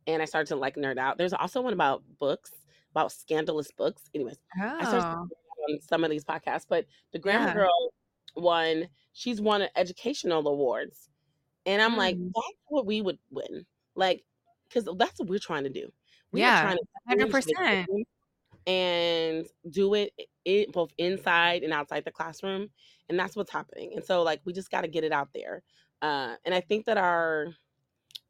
and 0.07 0.21
I 0.21 0.25
started 0.25 0.47
to 0.47 0.55
like 0.55 0.75
nerd 0.75 0.97
out. 0.97 1.17
There's 1.17 1.33
also 1.33 1.61
one 1.61 1.73
about 1.73 2.03
books, 2.19 2.51
about 2.91 3.11
scandalous 3.11 3.71
books. 3.71 4.09
Anyways, 4.13 4.37
I 4.61 4.83
started 4.83 5.05
Oh, 5.07 5.27
on 5.69 5.79
some 5.81 6.03
of 6.03 6.09
these 6.11 6.23
podcasts, 6.25 6.65
but 6.67 6.85
the 7.13 7.19
Grammar 7.19 7.47
yeah. 7.47 7.53
Girl 7.53 7.93
one, 8.35 8.87
she's 9.13 9.39
won 9.41 9.67
educational 9.75 10.47
awards. 10.47 11.09
And 11.65 11.81
I'm 11.81 11.95
like, 11.97 12.15
Mm. 12.17 12.31
that's 12.35 12.57
what 12.67 12.85
we 12.85 13.01
would 13.01 13.19
win. 13.31 13.65
Like, 13.95 14.23
because 14.67 14.87
that's 14.97 15.19
what 15.19 15.29
we're 15.29 15.39
trying 15.39 15.63
to 15.63 15.69
do. 15.69 15.91
We 16.31 16.41
Yeah, 16.41 16.61
trying 16.61 16.77
to 16.77 16.83
hundred 17.07 17.31
percent. 17.31 17.87
And 18.67 19.45
do 19.69 19.93
it, 19.95 20.13
it 20.45 20.71
both 20.71 20.91
inside 20.97 21.63
and 21.63 21.73
outside 21.73 22.05
the 22.05 22.11
classroom. 22.11 22.69
And 23.09 23.19
that's 23.19 23.35
what's 23.35 23.51
happening. 23.51 23.93
And 23.95 24.03
so 24.05 24.23
like 24.23 24.41
we 24.45 24.53
just 24.53 24.71
gotta 24.71 24.87
get 24.87 25.03
it 25.03 25.11
out 25.11 25.29
there. 25.33 25.63
Uh, 26.01 26.35
and 26.45 26.55
I 26.55 26.61
think 26.61 26.85
that 26.85 26.97
our 26.97 27.47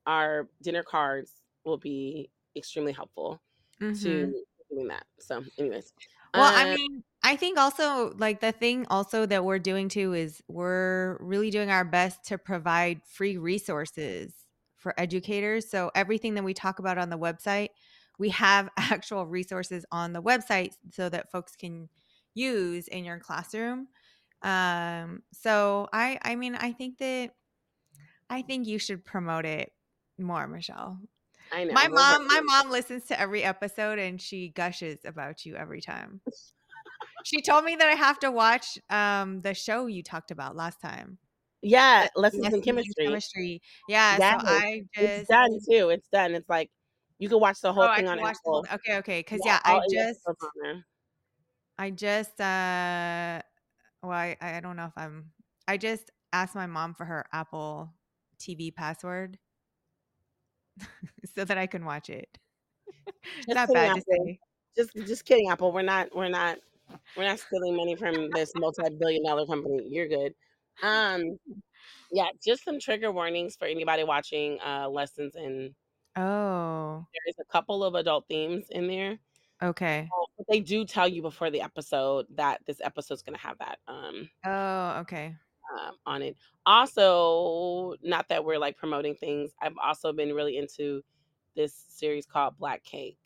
our 0.06 0.50
dinner 0.62 0.84
cards 0.84 1.34
will 1.66 1.78
be 1.78 2.30
extremely 2.56 2.92
helpful 2.94 3.42
Mm-hmm. 3.82 4.32
to 4.32 4.34
doing 4.72 4.88
that. 4.90 5.06
So 5.20 5.44
anyways. 5.58 5.94
Well, 6.34 6.52
I 6.56 6.66
Um 6.66 6.76
mean, 6.76 7.04
I 7.24 7.36
think 7.36 7.58
also 7.58 8.14
like 8.18 8.40
the 8.40 8.52
thing 8.52 8.86
also 8.90 9.26
that 9.26 9.44
we're 9.46 9.60
doing 9.60 9.90
too 9.90 10.14
is 10.14 10.42
we're 10.48 11.18
really 11.22 11.50
doing 11.52 11.70
our 11.70 11.86
best 11.86 12.26
to 12.26 12.38
provide 12.38 13.02
free 13.06 13.38
resources 13.38 14.34
for 14.78 15.00
educators. 15.00 15.70
So 15.70 15.92
everything 15.94 16.34
that 16.36 16.44
we 16.44 16.54
talk 16.54 16.80
about 16.80 16.98
on 16.98 17.10
the 17.10 17.18
website, 17.18 17.70
we 18.22 18.30
have 18.30 18.70
actual 18.78 19.26
resources 19.26 19.84
on 19.92 20.14
the 20.14 20.22
website 20.22 20.74
so 20.92 21.10
that 21.10 21.32
folks 21.32 21.56
can 21.58 21.90
use 22.36 22.88
in 22.88 23.04
your 23.04 23.20
classroom. 23.20 23.88
Um, 24.44 25.24
so 25.34 25.90
I 25.92 26.20
I 26.22 26.36
mean 26.36 26.56
I 26.56 26.72
think 26.72 27.00
that 27.00 27.32
I 28.30 28.44
think 28.44 28.68
you 28.68 28.80
should 28.80 29.04
promote 29.04 29.46
it 29.46 29.72
more, 30.18 30.48
Michelle. 30.48 31.00
I 31.52 31.66
know. 31.66 31.74
My 31.74 31.88
mom, 31.88 32.28
my 32.28 32.42
mom 32.46 32.72
listens 32.72 33.06
to 33.08 33.20
every 33.20 33.44
episode 33.44 34.00
and 34.00 34.22
she 34.22 34.50
gushes 34.50 35.00
about 35.04 35.46
you 35.46 35.56
every 35.56 35.82
time. 35.82 36.22
She 37.24 37.42
told 37.42 37.66
me 37.66 37.76
that 37.76 37.88
I 37.88 37.96
have 37.96 38.20
to 38.20 38.32
watch 38.32 38.78
um 38.90 39.42
the 39.42 39.54
show 39.54 39.88
you 39.88 40.04
talked 40.04 40.32
about 40.32 40.56
last 40.56 40.80
time. 40.82 41.18
Yeah, 41.62 42.08
lessons 42.16 42.54
in 42.54 42.62
Lessons 42.62 42.66
in 42.68 42.74
chemistry. 42.74 43.06
chemistry. 43.06 43.62
Yeah, 43.88 44.18
Yes, 44.18 44.42
so 44.42 44.48
I 44.48 44.82
it's 44.96 45.28
done 45.28 45.50
too. 45.70 45.90
It's 45.90 46.08
done. 46.10 46.36
It's 46.36 46.50
like 46.50 46.70
you 47.22 47.30
can 47.30 47.40
watch 47.40 47.62
the 47.62 47.70
oh 47.70 47.74
whole 47.74 47.88
I 47.88 47.98
thing 47.98 48.08
on 48.10 48.20
watch 48.20 48.36
the 48.44 48.50
Apple. 48.50 48.66
okay, 48.74 48.98
okay. 48.98 49.24
Cause 49.24 49.40
Yeah, 49.46 49.60
yeah, 49.66 49.74
I 49.74 49.80
just 49.90 50.20
episodes 50.28 50.44
on 50.44 50.50
there. 50.62 50.86
I 51.78 51.92
just 51.92 52.40
uh 52.42 53.42
well 54.04 54.12
I, 54.12 54.38
I 54.42 54.60
don't 54.60 54.76
know 54.76 54.86
if 54.86 54.98
I'm 54.98 55.32
I 55.68 55.78
just 55.78 56.12
asked 56.34 56.56
my 56.56 56.68
mom 56.68 56.94
for 56.96 57.06
her 57.06 57.26
Apple 57.32 57.94
TV 58.40 58.72
password 58.76 59.38
so 61.36 61.46
that 61.46 61.58
I 61.58 61.68
can 61.68 61.86
watch 61.86 62.10
it. 62.10 62.38
Just 63.48 63.56
Not 63.56 63.68
kidding, 63.68 63.74
bad 63.74 63.94
to 63.94 64.02
Apple. 64.02 64.26
say. 64.26 64.40
Just 64.76 64.92
just 65.08 65.26
kidding, 65.26 65.50
Apple. 65.50 65.72
We're 65.72 65.82
not 65.84 66.16
we're 66.16 66.30
not 66.30 66.58
we're 67.16 67.26
not 67.26 67.40
stealing 67.40 67.76
money 67.76 67.96
from 67.96 68.30
this 68.32 68.52
multi-billion 68.56 69.24
dollar 69.24 69.46
company. 69.46 69.88
You're 69.90 70.08
good. 70.08 70.34
Um 70.84 71.38
yeah, 72.12 72.30
just 72.44 72.64
some 72.64 72.80
trigger 72.80 73.12
warnings 73.12 73.56
for 73.56 73.66
anybody 73.66 74.04
watching 74.04 74.60
uh 74.66 74.90
lessons 74.90 75.36
and 75.36 75.76
Oh, 76.16 77.06
there's 77.26 77.40
a 77.40 77.52
couple 77.52 77.84
of 77.84 77.96
adult 77.96 78.28
themes 78.28 78.66
in 78.70 78.88
there. 78.88 79.18
okay. 79.64 80.10
Uh, 80.12 80.26
But 80.38 80.48
they 80.50 80.60
do 80.60 80.86
tell 80.86 81.08
you 81.08 81.22
before 81.22 81.50
the 81.50 81.62
episode 81.62 82.26
that 82.36 82.62
this 82.66 82.82
episode's 82.82 83.22
gonna 83.22 83.38
have 83.38 83.58
that 83.60 83.80
um 83.88 84.30
Oh, 84.46 85.00
okay. 85.02 85.36
um, 85.80 85.96
on 86.06 86.22
it. 86.22 86.36
Also, 86.66 87.96
not 88.02 88.28
that 88.30 88.44
we're 88.44 88.58
like 88.60 88.78
promoting 88.78 89.16
things. 89.16 89.52
I've 89.62 89.78
also 89.82 90.12
been 90.14 90.34
really 90.34 90.58
into 90.58 91.02
this 91.56 91.86
series 91.90 92.26
called 92.26 92.58
Black 92.58 92.84
Cake. 92.84 93.18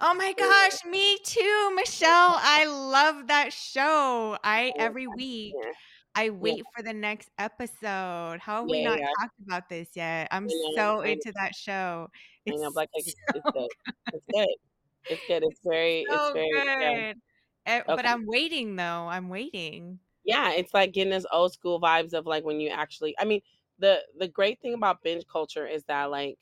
Oh 0.00 0.12
my 0.14 0.32
gosh, 0.32 0.84
me 0.84 1.18
too, 1.24 1.72
Michelle. 1.76 2.34
I 2.36 2.64
love 2.66 3.28
that 3.28 3.52
show. 3.52 4.36
I 4.42 4.72
every 4.76 5.06
week 5.06 5.54
Yeah, 6.18 6.22
I 6.22 6.24
yeah, 6.24 6.30
wait 6.30 6.62
for 6.76 6.82
the 6.82 6.92
next 6.92 7.30
episode. 7.38 8.38
How 8.40 8.60
have 8.60 8.64
we 8.68 8.84
not 8.84 8.98
yeah. 8.98 9.06
talked 9.20 9.38
about 9.46 9.68
this 9.68 9.88
yet? 9.94 10.28
I'm 10.30 10.48
so 10.74 11.00
into 11.02 11.32
that 11.36 11.54
show. 11.54 12.08
I 12.48 12.50
know. 12.50 12.64
It's 12.64 12.74
Black 12.74 12.88
it's 12.94 13.14
so 13.32 13.40
good. 13.52 13.68
It's 14.12 14.24
good. 14.32 14.48
It's 15.10 15.22
good. 15.26 15.42
It's 15.44 15.60
very, 15.64 16.00
it's 16.00 16.12
so 16.14 16.32
very 16.32 16.50
yeah. 16.54 17.12
good. 17.12 17.20
Eh, 17.66 17.82
But 17.86 18.06
I'm 18.06 18.26
waiting 18.26 18.76
though. 18.76 19.08
I'm 19.08 19.28
waiting. 19.28 19.98
Yeah, 20.24 20.52
it's 20.52 20.74
like 20.74 20.92
getting 20.92 21.12
us 21.12 21.24
old 21.32 21.52
school 21.52 21.80
vibes 21.80 22.12
of 22.12 22.26
like 22.26 22.44
when 22.44 22.60
you 22.60 22.70
actually. 22.70 23.14
I 23.18 23.24
mean, 23.24 23.40
the 23.78 24.00
the 24.18 24.28
great 24.28 24.60
thing 24.60 24.74
about 24.74 25.02
binge 25.02 25.24
culture 25.30 25.66
is 25.66 25.84
that 25.84 26.10
like, 26.10 26.38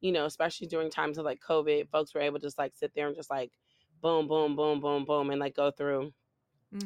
you 0.00 0.12
know, 0.12 0.26
especially 0.26 0.66
during 0.66 0.90
times 0.90 1.18
of 1.18 1.24
like 1.24 1.40
COVID, 1.40 1.88
folks 1.90 2.14
were 2.14 2.20
able 2.20 2.38
to 2.38 2.46
just 2.46 2.58
like 2.58 2.74
sit 2.76 2.92
there 2.94 3.06
and 3.06 3.16
just 3.16 3.30
like, 3.30 3.52
boom, 4.02 4.28
boom, 4.28 4.56
boom, 4.56 4.80
boom, 4.80 5.04
boom, 5.04 5.30
and 5.30 5.40
like 5.40 5.56
go 5.56 5.70
through 5.70 6.12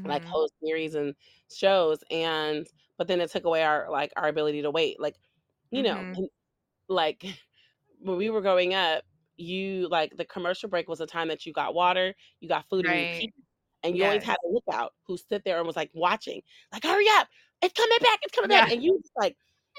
like 0.04 0.22
Mhm. 0.22 0.32
whole 0.32 0.48
series 0.64 0.94
and 0.94 1.14
shows 1.52 2.02
and 2.10 2.66
but 2.98 3.08
then 3.08 3.20
it 3.20 3.30
took 3.30 3.44
away 3.44 3.62
our 3.64 3.90
like 3.90 4.12
our 4.16 4.28
ability 4.28 4.62
to 4.62 4.70
wait 4.70 5.00
like 5.00 5.16
you 5.70 5.82
know 5.82 6.02
Mhm. 6.02 6.16
and, 6.16 6.28
like 6.88 7.24
when 8.00 8.16
we 8.16 8.30
were 8.30 8.40
growing 8.42 8.74
up 8.74 9.04
you 9.36 9.88
like 9.88 10.16
the 10.16 10.24
commercial 10.24 10.68
break 10.68 10.88
was 10.88 11.00
a 11.00 11.06
time 11.06 11.28
that 11.28 11.46
you 11.46 11.52
got 11.52 11.74
water 11.74 12.14
you 12.40 12.48
got 12.48 12.68
food 12.68 12.86
and 12.86 13.08
you 13.18 13.28
and 13.82 13.96
you 13.96 14.04
always 14.04 14.22
had 14.24 14.36
a 14.44 14.48
lookout 14.48 14.92
who 15.06 15.16
stood 15.16 15.42
there 15.44 15.58
and 15.58 15.66
was 15.66 15.76
like 15.76 15.90
watching 15.94 16.42
like 16.72 16.84
hurry 16.84 17.06
up 17.18 17.28
it's 17.62 17.74
coming 17.74 17.98
back 18.02 18.18
it's 18.22 18.34
coming 18.34 18.48
Yeah. 18.48 18.64
back 18.64 18.70
and 18.70 18.82
you 18.82 18.98
just 19.02 19.12
like 19.16 19.36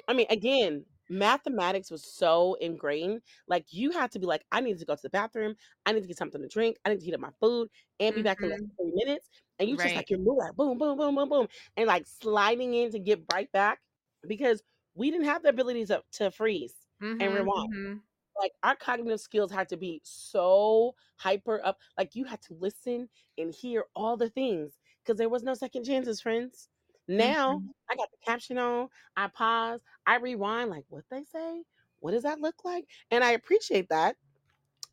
i 0.08 0.14
mean 0.14 0.26
again 0.30 0.86
mathematics 1.10 1.92
was 1.92 2.04
so 2.06 2.54
ingrained 2.56 3.22
like 3.48 3.66
you 3.74 3.92
had 3.92 4.12
to 4.12 4.20
be 4.20 4.26
like 4.26 4.46
i 4.52 4.62
need 4.62 4.80
to 4.80 4.86
go 4.86 4.96
to 4.96 5.02
the 5.02 5.10
bathroom 5.10 5.56
i 5.86 5.92
need 5.92 6.02
to 6.02 6.08
get 6.08 6.18
something 6.18 6.42
to 6.42 6.48
drink 6.48 6.78
i 6.86 6.90
need 6.90 7.00
to 7.00 7.06
heat 7.06 7.14
up 7.14 7.20
my 7.20 7.32
food 7.42 7.70
and 8.00 8.16
be 8.16 8.24
back 8.24 8.40
in 8.42 8.50
less 8.50 8.60
Mhm. 8.60 8.72
three 8.80 8.92
minutes 8.96 9.30
and 9.62 9.70
you 9.70 9.78
just 9.78 9.96
like 9.96 10.10
you're 10.12 10.20
moving 10.20 10.40
like 10.40 10.56
boom 10.58 10.78
boom 10.80 10.98
boom 10.98 11.16
boom 11.16 11.30
boom 11.30 11.48
and 11.78 11.88
like 11.88 12.08
sliding 12.08 12.76
in 12.76 12.92
to 12.92 13.00
get 13.00 13.24
right 13.34 13.52
back 13.54 13.82
because 14.28 14.64
we 14.96 15.12
didn't 15.12 15.28
have 15.28 15.44
the 15.44 15.50
ability 15.50 15.86
to, 15.88 16.04
to 16.14 16.32
freeze 16.32 16.76
and 17.20 17.34
Mhm. 17.34 17.36
rewind 17.36 17.68
Mhm. 17.68 18.04
like 18.42 18.54
our 18.64 18.76
cognitive 18.76 19.22
skills 19.22 19.52
had 19.52 19.70
to 19.70 19.78
be 19.78 20.02
so 20.04 20.96
hyper 21.18 21.62
up 21.66 21.78
like 21.98 22.16
you 22.16 22.26
had 22.26 22.42
to 22.42 22.54
listen 22.56 23.10
and 23.38 23.54
hear 23.54 23.86
all 23.96 24.18
the 24.18 24.30
things 24.30 24.80
because 25.04 25.18
there 25.18 25.30
was 25.30 25.44
no 25.44 25.54
second 25.56 25.86
chances 25.86 26.22
friends 26.22 26.70
now 27.08 27.60
Mhm. 27.60 27.72
i 27.92 27.96
got 27.96 28.10
the 28.12 28.18
caption 28.26 28.58
on 28.58 28.88
i 29.18 29.28
pause 29.28 29.82
i 30.08 30.18
rewind 30.18 30.70
like 30.70 30.86
what 30.90 31.06
they 31.12 31.24
say 31.24 31.64
what 32.00 32.12
does 32.12 32.24
that 32.24 32.40
look 32.42 32.64
like 32.66 32.86
and 33.12 33.24
i 33.24 33.32
appreciate 33.32 33.90
that 33.90 34.18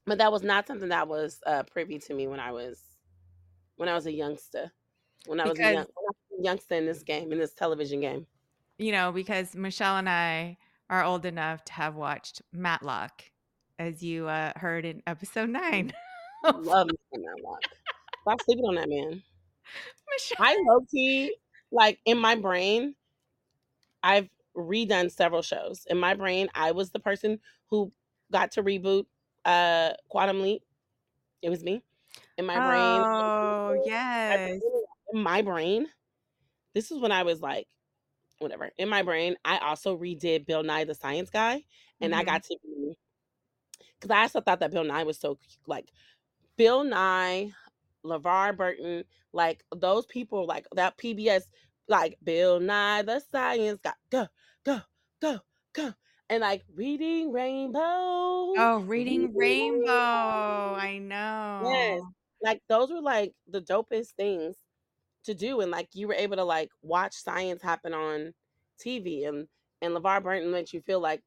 but 0.07 0.19
that 0.19 0.33
was 0.33 0.43
not 0.43 0.67
something 0.67 0.89
that 0.91 1.09
was 1.09 1.41
uh, 1.47 1.65
privy 1.65 1.99
to 1.99 2.15
me 2.15 2.27
when 2.29 2.41
i 2.41 2.53
was 2.53 2.88
when 3.79 3.89
i 3.89 3.95
was 3.95 4.07
a 4.07 4.13
youngster 4.13 4.71
when 5.27 5.41
i 5.41 5.49
was 5.49 5.59
a 5.59 5.73
young 5.73 5.87
was 5.87 6.39
a 6.39 6.43
youngster 6.43 6.75
in 6.75 6.87
this 6.87 7.03
game 7.03 7.33
in 7.33 7.39
this 7.39 7.55
television 7.55 8.01
game 8.01 8.27
you 8.79 8.93
know, 8.93 9.11
because 9.13 9.55
Michelle 9.55 9.97
and 9.97 10.09
I 10.09 10.57
are 10.89 11.05
old 11.05 11.27
enough 11.27 11.65
to 11.65 11.73
have 11.75 11.97
watched 11.97 12.41
Matlock, 12.53 13.25
as 13.79 14.03
you 14.03 14.29
uh, 14.29 14.53
heard 14.57 14.85
in 14.85 15.03
episode 15.07 15.51
nine. 15.51 15.93
of 16.45 16.65
love 16.65 16.89
Matlock. 17.13 17.61
stop 18.23 18.41
sleeping 18.43 18.65
on 18.65 18.77
that 18.77 18.89
man 18.89 19.21
Michelle. 20.13 20.37
I 20.39 20.57
low 20.65 20.81
key, 20.89 21.35
like 21.73 21.99
in 22.07 22.17
my 22.17 22.37
brain, 22.37 22.95
I've 24.03 24.29
redone 24.57 25.11
several 25.11 25.43
shows. 25.43 25.85
In 25.91 25.99
my 25.99 26.15
brain, 26.15 26.49
I 26.55 26.71
was 26.71 26.91
the 26.91 27.01
person 27.01 27.41
who 27.67 27.93
got 28.31 28.53
to 28.53 28.63
reboot 28.63 29.07
uh 29.45 29.91
Quantum 30.09 30.41
Leap. 30.41 30.63
It 31.43 31.51
was 31.51 31.65
me. 31.65 31.83
In 32.39 32.47
my 32.47 32.61
brain, 32.61 33.05
Oh, 33.43 33.73
I 34.31 34.37
yes. 34.43 34.63
in 35.13 35.23
my 35.23 35.43
brain, 35.43 35.87
this 36.75 36.91
is 36.91 37.01
when 37.01 37.13
I 37.13 37.23
was 37.25 37.41
like, 37.43 37.67
whatever. 38.41 38.71
In 38.79 38.89
my 38.89 39.03
brain, 39.03 39.37
I 39.45 39.59
also 39.59 39.97
redid 39.99 40.47
Bill 40.47 40.63
Nye 40.63 40.85
the 40.85 40.95
Science 40.95 41.31
Guy, 41.31 41.65
and 42.01 42.15
I 42.15 42.23
Mhm. 42.23 42.25
got 42.25 42.45
to 42.45 42.59
be 42.65 42.97
because 44.01 44.11
I 44.15 44.23
also 44.23 44.41
thought 44.41 44.61
that 44.61 44.71
Bill 44.73 44.85
Nye 44.85 45.05
was 45.05 45.19
so 45.19 45.39
like 45.67 45.91
Bill 46.57 46.85
Nye, 46.85 47.53
LeVar 48.05 48.57
Burton, 48.57 49.05
like 49.33 49.65
those 49.77 50.07
people, 50.07 50.47
like 50.47 50.67
that 50.75 50.97
PBS, 50.99 51.45
like 51.89 52.19
Bill 52.25 52.61
Nye 52.61 53.03
the 53.03 53.21
Science 53.21 53.81
Guy, 53.83 53.95
go, 54.11 54.29
go, 54.65 54.81
go, 55.21 55.41
go. 55.75 55.95
And 56.31 56.43
like 56.43 56.65
reading 56.75 57.33
Rainbow. 57.33 57.81
Oh, 58.57 58.81
reading 58.81 59.31
Reading 59.35 59.35
Rainbow. 59.35 59.83
Rainbow. 59.85 60.75
I 60.77 60.99
know. 60.99 62.01
Yes. 62.01 62.18
Like 62.43 62.63
those 62.69 62.91
were 62.91 63.01
like 63.01 63.35
the 63.47 63.61
dopest 63.63 64.13
things 64.17 64.57
to 65.25 65.35
do. 65.35 65.61
And 65.61 65.71
like 65.71 65.91
you 65.95 66.09
were 66.09 66.15
able 66.15 66.37
to 66.37 66.45
like 66.45 66.71
watch 66.83 67.15
science 67.15 67.63
happen 67.63 67.95
on 67.95 68.35
TV 68.81 69.25
and 69.25 69.49
and 69.83 69.95
LeVar 69.95 70.23
Burton 70.23 70.51
makes 70.53 70.73
you 70.75 70.81
feel 70.83 71.01
like 71.01 71.23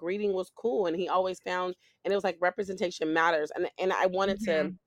reading 0.00 0.32
was 0.32 0.50
cool 0.54 0.86
and 0.86 0.96
he 0.96 1.08
always 1.08 1.40
found 1.40 1.74
and 2.04 2.12
it 2.12 2.16
was 2.16 2.24
like 2.24 2.38
representation 2.40 3.12
matters. 3.12 3.50
And 3.54 3.70
and 3.78 3.92
I 3.92 4.06
wanted 4.06 4.40
to 4.42 4.70
Mhm. 4.70 4.78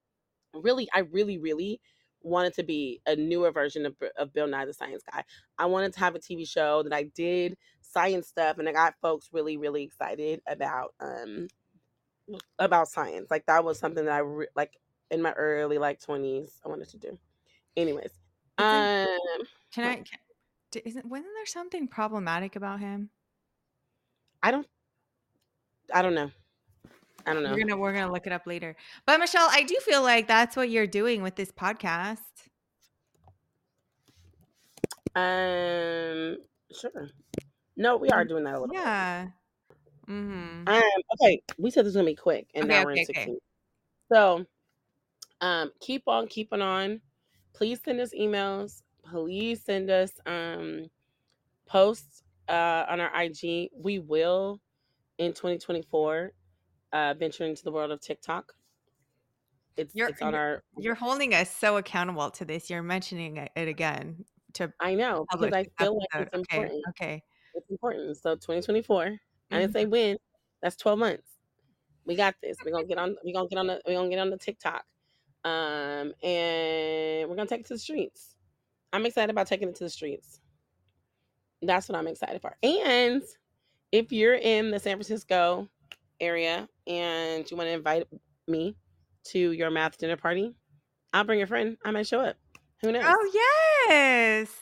really, 0.54 0.90
I 0.94 1.00
really, 1.00 1.38
really 1.38 1.82
wanted 2.22 2.54
to 2.56 2.64
be 2.64 3.02
a 3.08 3.16
newer 3.16 3.52
version 3.52 3.86
of, 3.86 3.96
of 4.18 4.34
Bill 4.34 4.48
Nye 4.48 4.66
the 4.66 4.74
Science 4.74 5.04
Guy. 5.12 5.24
I 5.58 5.66
wanted 5.66 5.94
to 5.94 6.00
have 6.00 6.16
a 6.16 6.20
TV 6.20 6.46
show 6.46 6.84
that 6.84 6.94
I 6.94 7.04
did 7.04 7.58
science 7.82 8.28
stuff, 8.28 8.58
and 8.58 8.70
I 8.70 8.74
got 8.74 8.96
folks 9.02 9.30
really, 9.34 9.58
really 9.58 9.84
excited 9.84 10.42
about 10.48 10.94
um 11.00 11.48
about 12.60 12.88
science. 12.88 13.30
Like 13.32 13.46
that 13.48 13.64
was 13.64 13.80
something 13.80 14.06
that 14.06 14.14
I 14.14 14.20
re- 14.20 14.48
like 14.56 14.78
in 15.12 15.22
my 15.22 15.34
early 15.34 15.78
like 15.78 16.02
twenties. 16.02 16.60
I 16.66 16.70
wanted 16.70 16.90
to 16.90 16.98
do. 16.98 17.20
Anyways, 17.78 18.12
um, 18.58 19.06
can 19.72 19.86
I 19.86 19.96
can, 19.98 20.82
isn't 20.84 21.06
wasn't 21.06 21.30
there 21.36 21.46
something 21.46 21.88
problematic 21.88 22.56
about 22.56 22.80
him? 22.80 23.10
I 24.42 24.50
don't, 24.52 24.68
I 25.94 26.02
don't 26.02 26.16
know. 26.16 26.32
I 27.26 27.34
don't 27.34 27.44
know 27.44 27.52
We're 27.52 27.60
gonna 27.60 27.78
we're 27.78 27.94
gonna 27.94 28.12
look 28.12 28.26
it 28.26 28.34
up 28.34 28.48
later. 28.48 28.76
But 29.06 29.20
Michelle, 29.20 29.48
I 29.52 29.64
do 29.64 29.76
feel 29.86 30.02
like 30.02 30.28
that's 30.28 30.56
what 30.56 30.70
you're 30.72 30.88
doing 30.88 31.22
with 31.22 31.36
this 31.36 31.52
podcast. 31.52 32.18
Um, 35.16 36.38
sure. 36.74 37.10
No, 37.78 37.98
we 37.98 38.10
are 38.10 38.26
Mm, 38.26 38.30
doing 38.30 38.44
that 38.46 38.56
a 38.56 38.60
little 38.60 38.68
bit. 38.70 38.82
Yeah. 38.82 39.28
Mm-hmm. 40.10 40.68
Um, 40.68 40.84
okay, 41.14 41.42
we 41.58 41.70
said 41.70 41.82
this 41.86 41.90
was 41.90 41.96
gonna 41.96 42.06
be 42.06 42.16
quick, 42.16 42.48
and 42.56 42.66
Okay, 42.66 42.74
now 42.74 42.84
we're 42.84 42.92
in 42.92 43.00
okay, 43.00 43.02
okay. 43.04 43.14
sixteen. 43.14 43.38
So, 44.12 44.46
um, 45.42 45.72
keep 45.82 46.04
on 46.08 46.28
keeping 46.28 46.62
on. 46.62 47.02
Please 47.54 47.82
send 47.84 48.00
us 48.00 48.14
emails. 48.14 48.84
Please 49.04 49.64
send 49.64 49.90
us 49.90 50.12
um 50.26 50.86
posts 51.68 52.24
uh 52.50 52.86
on 52.88 53.00
our 53.00 53.24
IG. 53.24 53.70
We 53.76 54.00
will 54.00 54.62
in 55.18 55.34
2024 55.34 56.32
uh, 56.94 57.14
venturing 57.18 57.52
into 57.52 57.64
the 57.64 57.72
world 57.72 57.92
of 57.92 58.02
TikTok. 58.02 58.54
It's 59.78 59.96
You're 59.96 60.10
it's 60.10 60.22
on 60.22 60.36
our. 60.36 60.64
you're 60.78 60.96
holding 60.96 61.34
us 61.34 61.56
so 61.56 61.78
accountable 61.78 62.30
to 62.32 62.46
this. 62.46 62.70
You're 62.70 62.84
mentioning 62.84 63.38
it 63.38 63.68
again 63.68 64.26
to 64.54 64.72
I 64.80 64.96
know 64.96 65.26
because 65.32 65.54
I 65.54 65.64
feel 65.78 65.96
like 65.96 66.10
it's 66.20 66.34
Okay, 66.36 66.38
important. 66.56 66.86
okay. 66.90 67.24
It's 67.54 67.70
important. 67.70 68.18
So 68.18 68.36
2024. 68.36 69.18
I 69.52 69.60
didn't 69.60 69.72
Mhm. 69.72 69.74
say 69.74 69.86
when. 69.86 70.18
That's 70.62 70.76
12 70.76 71.00
months. 71.00 71.38
We 72.06 72.16
got 72.16 72.36
this. 72.42 72.58
We're 72.64 72.72
gonna 72.72 72.86
get 72.86 72.98
on. 72.98 73.16
We're 73.24 73.34
gonna 73.34 73.48
get 73.50 73.58
on 73.60 73.68
the. 73.68 73.82
We're 73.86 73.96
gonna 73.96 74.10
get 74.10 74.20
on 74.20 74.30
the 74.30 74.38
TikTok, 74.38 74.86
um, 75.44 76.14
and 76.24 77.30
we're 77.30 77.36
gonna 77.36 77.48
take 77.48 77.62
it 77.62 77.68
to 77.68 77.74
the 77.74 77.80
streets. 77.80 78.36
I'm 78.94 79.06
excited 79.06 79.30
about 79.30 79.48
taking 79.48 79.70
it 79.70 79.76
to 79.76 79.84
the 79.86 79.90
streets. 79.90 80.42
That's 81.62 81.88
what 81.88 81.98
I'm 81.98 82.08
excited 82.08 82.42
for. 82.42 82.56
And 82.64 83.22
if 83.92 84.12
you're 84.12 84.36
in 84.36 84.72
the 84.72 84.80
San 84.80 84.98
Francisco 84.98 85.68
area 86.20 86.68
and 86.88 87.50
you 87.50 87.58
want 87.58 87.68
to 87.68 87.74
invite 87.74 88.08
me 88.48 88.76
to 89.26 89.52
your 89.52 89.70
math 89.70 89.98
dinner 89.98 90.18
party, 90.18 90.54
I'll 91.14 91.24
bring 91.24 91.42
a 91.42 91.48
friend. 91.48 91.78
I 91.86 91.92
might 91.92 92.08
show 92.08 92.20
up. 92.20 92.38
Who 92.82 92.92
knows? 92.92 93.04
Oh 93.06 93.32
yes. 93.88 94.56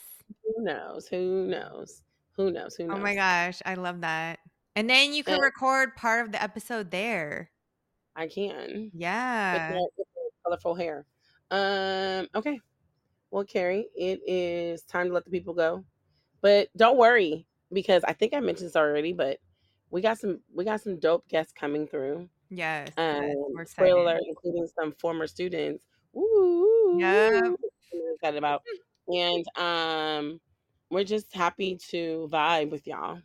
Who 0.44 0.62
knows? 0.64 1.06
Who 1.08 1.46
knows? 1.46 2.02
Who 2.36 2.50
knows? 2.50 2.76
Who 2.76 2.86
knows? 2.86 2.96
Oh 2.98 3.02
my 3.02 3.14
gosh, 3.14 3.60
I 3.64 3.74
love 3.74 4.02
that. 4.02 4.40
And 4.76 4.88
then 4.88 5.12
you 5.12 5.24
can 5.24 5.34
And 5.34 5.42
record 5.42 5.96
part 5.96 6.24
of 6.24 6.32
the 6.32 6.42
episode 6.42 6.90
there. 6.90 7.50
I 8.14 8.28
can 8.28 8.90
Yeah. 8.94 9.70
my, 9.72 9.80
with 9.96 10.06
my 10.09 10.09
colorful 10.50 10.74
hair. 10.74 11.06
Um. 11.50 12.28
Okay. 12.34 12.60
Well, 13.30 13.44
Carrie, 13.44 13.86
it 13.94 14.20
is 14.26 14.82
time 14.82 15.08
to 15.08 15.12
let 15.14 15.24
the 15.24 15.30
people 15.30 15.54
go. 15.54 15.84
But 16.40 16.68
don't 16.76 16.98
worry 16.98 17.46
because 17.72 18.02
I 18.04 18.12
think 18.12 18.34
I 18.34 18.40
mentioned 18.40 18.68
this 18.68 18.76
already, 18.76 19.12
but 19.12 19.38
we 19.90 20.00
got 20.00 20.18
some 20.18 20.40
we 20.52 20.64
got 20.64 20.80
some 20.80 20.98
dope 20.98 21.28
guests 21.28 21.52
coming 21.52 21.86
through. 21.86 22.28
Yes, 22.48 22.90
yes. 22.96 23.20
Um, 23.22 23.34
We're 23.54 23.64
spoiler 23.64 24.18
including 24.26 24.68
some 24.78 24.92
former 24.98 25.26
students. 25.26 25.84
Yep. 26.14 27.44
I'm 27.44 27.56
excited 28.14 28.38
about. 28.38 28.62
And 29.08 29.44
um, 29.56 30.40
we're 30.90 31.04
just 31.04 31.32
happy 31.32 31.78
to 31.90 32.28
vibe 32.32 32.70
with 32.70 32.86
y'all 32.86 33.20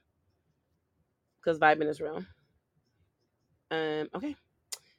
because 1.40 1.60
vibing 1.60 1.90
is 1.90 2.02
real. 2.02 2.24
Um, 3.72 4.10
okay, 4.16 4.36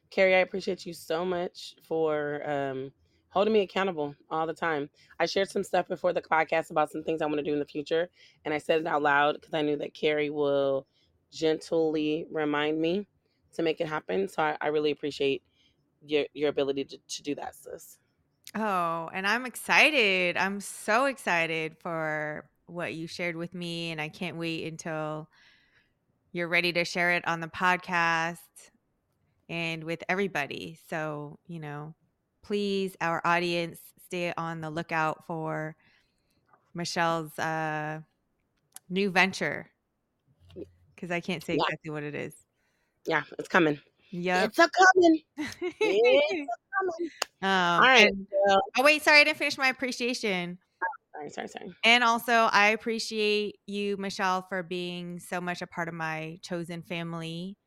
Carrie, 0.09 0.35
I 0.35 0.39
appreciate 0.39 0.85
you 0.85 0.93
so 0.93 1.25
much 1.25 1.75
for 1.87 2.47
um 2.49 2.91
holding 3.29 3.53
me 3.53 3.61
accountable 3.61 4.15
all 4.31 4.47
the 4.47 4.53
time. 4.53 4.89
I 5.19 5.25
shared 5.25 5.49
some 5.49 5.63
stuff 5.63 5.87
before 5.87 6.13
the 6.13 6.21
podcast 6.21 6.71
about 6.71 6.91
some 6.91 7.03
things 7.03 7.21
I 7.21 7.25
want 7.25 7.37
to 7.37 7.43
do 7.43 7.53
in 7.53 7.59
the 7.59 7.65
future, 7.65 8.09
and 8.45 8.53
I 8.53 8.57
said 8.57 8.81
it 8.81 8.87
out 8.87 9.01
loud 9.01 9.35
because 9.35 9.53
I 9.53 9.61
knew 9.61 9.77
that 9.77 9.93
Carrie 9.93 10.29
will 10.29 10.87
gently 11.31 12.25
remind 12.31 12.79
me 12.79 13.07
to 13.53 13.63
make 13.63 13.81
it 13.81 13.87
happen. 13.87 14.27
So 14.27 14.41
I, 14.41 14.57
I 14.61 14.67
really 14.67 14.91
appreciate 14.91 15.43
your 16.05 16.25
your 16.33 16.49
ability 16.49 16.85
to, 16.85 16.97
to 16.97 17.23
do 17.23 17.35
that, 17.35 17.55
sis. 17.55 17.97
Oh, 18.55 19.09
and 19.13 19.27
I'm 19.27 19.45
excited. 19.45 20.37
I'm 20.37 20.61
so 20.61 21.05
excited 21.05 21.77
for 21.77 22.49
what 22.67 22.93
you 22.93 23.07
shared 23.07 23.35
with 23.35 23.53
me, 23.53 23.91
and 23.91 23.99
I 23.99 24.09
can't 24.09 24.37
wait 24.37 24.65
until 24.65 25.29
you're 26.31 26.47
ready 26.47 26.71
to 26.73 26.85
share 26.85 27.11
it 27.11 27.27
on 27.27 27.39
the 27.39 27.47
podcast 27.47 28.37
and 29.49 29.83
with 29.83 30.03
everybody. 30.09 30.79
So, 30.89 31.39
you 31.47 31.59
know, 31.59 31.95
please, 32.43 32.95
our 33.01 33.21
audience, 33.25 33.79
stay 34.05 34.33
on 34.37 34.61
the 34.61 34.69
lookout 34.69 35.25
for 35.27 35.75
Michelle's 36.73 37.37
uh, 37.39 37.99
new 38.89 39.09
venture 39.09 39.69
because 40.95 41.11
I 41.11 41.19
can't 41.19 41.43
say 41.43 41.55
Yeah, 41.55 41.63
exactly 41.63 41.91
what 41.91 42.03
it 42.03 42.15
is. 42.15 42.33
yeah, 43.05 43.23
it's 43.37 43.47
coming. 43.49 43.79
Yeah, 44.11 44.45
It's 44.45 44.57
a 44.59 44.69
coming. 44.69 45.21
It's 45.37 45.47
a 45.81 46.57
coming. 46.77 47.11
Um, 47.41 47.81
right. 47.81 48.07
and 48.07 48.27
Well, 48.47 48.61
oh 48.77 48.83
wait, 48.83 49.03
sorry, 49.03 49.19
I 49.21 49.23
didn't 49.25 49.37
finish 49.37 49.57
my 49.57 49.67
appreciation. 49.67 50.57
sorry, 51.13 51.29
sorry, 51.29 51.47
sorry. 51.47 51.75
And 51.83 52.03
also, 52.03 52.49
I 52.51 52.69
appreciate 52.69 53.57
you, 53.67 53.97
Michelle, 53.97 54.43
for 54.47 54.63
being 54.63 55.19
so 55.19 55.39
much 55.41 55.61
a 55.61 55.67
part 55.67 55.87
of 55.87 55.93
my 55.93 56.39
chosen 56.41 56.81
family. 56.81 57.57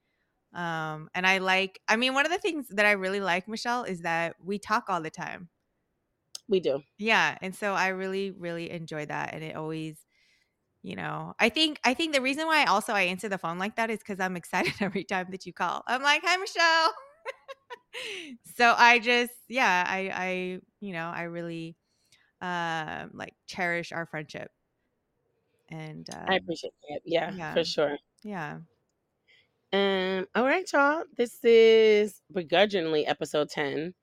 Um, 0.54 1.08
and 1.14 1.26
I 1.26 1.38
like, 1.38 1.80
I 1.88 1.96
mean, 1.96 2.14
one 2.14 2.26
of 2.26 2.32
the 2.32 2.38
things 2.38 2.68
that 2.70 2.86
I 2.86 2.92
really 2.92 3.20
like, 3.20 3.48
Michelle, 3.48 3.84
is 3.84 4.00
that 4.02 4.36
we 4.42 4.58
talk 4.58 4.86
all 4.88 5.00
the 5.00 5.10
time. 5.10 5.48
We 6.48 6.60
do. 6.60 6.82
Yeah. 6.98 7.38
And 7.40 7.54
so 7.54 7.74
I 7.74 7.88
really, 7.88 8.32
really 8.32 8.70
enjoy 8.70 9.06
that. 9.06 9.32
And 9.32 9.44
it 9.44 9.54
always, 9.54 9.96
you 10.82 10.96
know, 10.96 11.34
I 11.38 11.48
think, 11.48 11.78
I 11.84 11.94
think 11.94 12.14
the 12.14 12.20
reason 12.20 12.46
why 12.46 12.64
also 12.64 12.92
I 12.92 13.02
answer 13.02 13.28
the 13.28 13.38
phone 13.38 13.58
like 13.58 13.76
that 13.76 13.90
is 13.90 14.00
because 14.00 14.18
I'm 14.18 14.36
excited 14.36 14.74
every 14.80 15.04
time 15.04 15.28
that 15.30 15.46
you 15.46 15.52
call. 15.52 15.82
I'm 15.86 16.02
like, 16.02 16.22
hi, 16.24 16.36
Michelle. 16.36 16.92
so 18.56 18.74
I 18.76 18.98
just, 18.98 19.32
yeah, 19.48 19.84
I, 19.86 20.10
I, 20.12 20.60
you 20.80 20.92
know, 20.92 21.10
I 21.14 21.22
really, 21.22 21.76
um, 22.40 23.10
like 23.14 23.34
cherish 23.46 23.92
our 23.92 24.06
friendship. 24.06 24.50
And, 25.68 26.08
I 26.26 26.34
um, 26.34 26.38
appreciate 26.38 26.72
that. 26.88 27.00
Yeah, 27.04 27.30
yeah, 27.36 27.52
for 27.52 27.64
sure. 27.64 27.96
yeah. 28.24 28.58
Um, 29.72 30.26
all 30.34 30.44
right, 30.44 30.70
y'all. 30.72 31.04
This 31.16 31.44
is 31.44 32.20
begrudgingly 32.32 33.06
episode 33.06 33.50
10. 33.50 33.94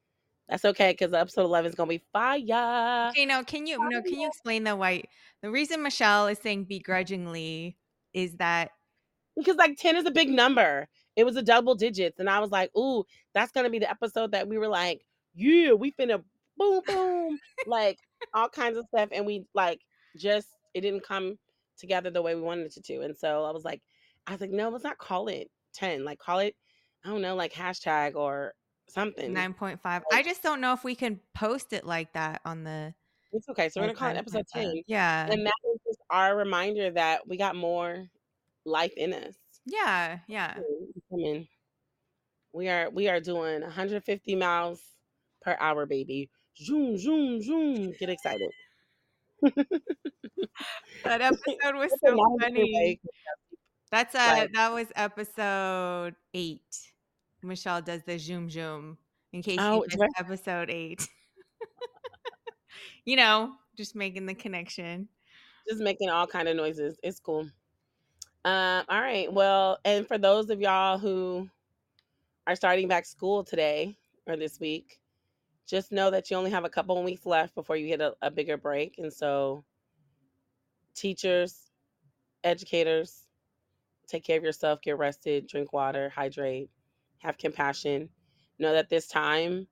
That's 0.50 0.64
okay, 0.66 0.94
because 0.94 1.14
episode 1.14 1.44
11 1.44 1.70
is 1.70 1.76
gonna 1.76 1.90
be 1.90 2.04
fire. 2.14 3.10
Okay, 3.12 3.26
no, 3.26 3.44
can 3.44 3.68
you, 3.68 3.78
no, 3.90 4.02
can 4.02 4.20
you 4.20 4.28
explain 4.28 4.64
the 4.64 4.76
why? 4.76 5.04
The 5.42 5.52
reason 5.52 5.84
Michelle 5.84 6.28
is 6.28 6.40
saying 6.40 6.66
begrudgingly 6.66 7.78
is 8.14 8.36
that 8.38 8.72
Because 9.38 9.58
like 9.58 9.78
10 9.78 9.98
is 9.98 10.06
a 10.06 10.12
big 10.12 10.30
number. 10.30 10.88
It 11.16 11.26
was 11.26 11.36
a 11.36 11.44
double 11.44 11.76
digits. 11.76 12.20
And 12.20 12.30
I 12.30 12.40
was 12.40 12.52
like, 12.52 12.72
ooh, 12.78 13.06
that's 13.34 13.52
gonna 13.52 13.70
be 13.70 13.80
the 13.80 13.90
episode 13.90 14.32
that 14.32 14.48
we 14.48 14.58
were 14.58 14.68
like, 14.70 15.06
yeah, 15.36 15.74
we 15.74 15.92
finna 15.92 16.24
boom, 16.58 16.82
boom, 16.88 17.40
like 17.68 18.00
all 18.34 18.50
kinds 18.50 18.78
of 18.78 18.86
stuff. 18.88 19.10
And 19.12 19.26
we 19.26 19.46
like 19.54 19.82
just 20.18 20.48
it 20.74 20.82
didn't 20.82 21.04
come 21.04 21.38
together 21.78 22.10
the 22.12 22.22
way 22.22 22.36
we 22.36 22.42
wanted 22.42 22.76
it 22.78 22.86
to. 22.86 23.02
And 23.02 23.18
so 23.18 23.46
I 23.46 23.52
was 23.52 23.66
like, 23.66 23.82
I 24.28 24.32
was 24.34 24.42
like, 24.42 24.52
no, 24.52 24.70
let's 24.70 24.84
not 24.84 24.98
call 24.98 25.28
it 25.28 25.50
10. 25.74 26.04
Like 26.04 26.20
call 26.20 26.40
it, 26.40 26.56
I 27.06 27.10
don't 27.10 27.22
know, 27.22 27.36
like 27.36 27.54
hashtag 27.54 28.16
or 28.16 28.54
something. 28.88 29.34
9.5. 29.34 30.02
I 30.12 30.24
just 30.24 30.44
don't 30.44 30.62
know 30.62 30.74
if 30.74 30.84
we 30.84 30.96
can 30.96 31.20
post 31.34 31.74
it 31.74 31.86
like 31.86 32.14
that 32.14 32.42
on 32.46 32.64
the 32.64 32.94
it's 33.34 33.50
okay. 33.50 33.70
So 33.70 33.82
we're 33.82 33.88
gonna 33.88 33.98
call 33.98 34.10
it 34.10 34.18
episode 34.18 34.46
10. 34.54 34.84
Yeah. 34.88 35.28
And 35.30 35.46
that 35.46 35.54
was 35.64 35.80
just 35.86 36.00
our 36.10 36.36
reminder 36.36 36.92
that 36.92 37.28
we 37.28 37.38
got 37.38 37.56
more 37.56 38.08
life 38.66 38.94
in 38.96 39.14
us. 39.14 39.36
Yeah. 39.66 40.20
Yeah. 40.28 40.56
I 40.58 41.16
mean, 41.16 41.48
we 42.54 42.70
are 42.70 42.90
we 42.90 43.10
are 43.10 43.20
doing 43.20 43.62
150 43.62 44.36
miles 44.36 44.82
per 45.42 45.58
hour, 45.60 45.86
baby. 45.86 46.30
Zoom, 46.58 46.98
zoom, 46.98 47.42
zoom. 47.42 47.94
Get 48.00 48.10
excited. 48.10 48.50
That 51.04 51.22
episode 51.22 51.76
was 51.76 51.92
so 52.04 52.14
not 52.14 52.48
a 52.48 52.52
good 52.52 52.66
funny. 52.66 53.00
That's 53.92 54.16
uh 54.16 54.36
Like, 54.38 54.54
that 54.54 54.74
was 54.74 54.88
episode 54.96 56.16
eight. 56.34 56.92
Michelle 57.44 57.82
does 57.82 58.04
the 58.04 58.18
zoom 58.18 58.50
zoom 58.50 58.98
in 59.34 59.42
case 59.42 59.58
you 59.58 59.64
oh, 59.64 59.80
missed 59.80 59.98
do 59.98 60.08
episode 60.18 60.70
eight. 60.70 61.08
you 63.06 63.16
know, 63.16 63.54
just 63.76 63.96
making 63.96 64.26
the 64.26 64.34
connection. 64.34 65.08
Just 65.70 65.82
making 65.82 66.10
all 66.10 66.28
kind 66.28 66.48
of 66.48 66.56
noises. 66.56 66.98
It's 67.04 67.20
cool. 67.20 67.50
Um, 68.46 68.84
all 68.90 69.02
right. 69.02 69.32
Well, 69.32 69.78
and 69.86 70.08
for 70.08 70.18
those 70.18 70.50
of 70.50 70.62
y'all 70.62 70.98
who 70.98 71.50
are 72.46 72.56
starting 72.56 72.88
back 72.88 73.06
school 73.06 73.44
today 73.44 73.98
or 74.26 74.38
this 74.38 74.60
week, 74.60 75.00
just 75.68 75.92
know 75.92 76.10
that 76.10 76.32
you 76.32 76.38
only 76.38 76.52
have 76.52 76.64
a 76.64 76.70
couple 76.70 76.98
of 76.98 77.04
weeks 77.04 77.26
left 77.26 77.54
before 77.56 77.76
you 77.76 77.88
hit 77.88 78.00
a, 78.00 78.16
a 78.22 78.32
bigger 78.32 78.56
break. 78.56 78.96
And 78.98 79.12
so, 79.12 79.66
teachers, 80.96 81.72
educators, 82.46 83.27
take 84.08 84.24
care 84.24 84.38
of 84.38 84.44
yourself, 84.44 84.82
get 84.82 84.98
rested, 84.98 85.48
drink 85.48 85.74
water, 85.74 86.10
hydrate, 86.10 86.70
have 87.20 87.38
compassion. 87.38 88.10
Know 88.60 88.74
that 88.74 88.90
this 88.90 89.08
time 89.08 89.68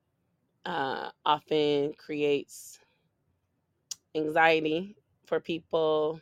uh, 0.66 1.10
often 1.26 1.94
creates 1.94 2.80
anxiety 4.16 4.96
for 5.26 5.40
people 5.40 6.22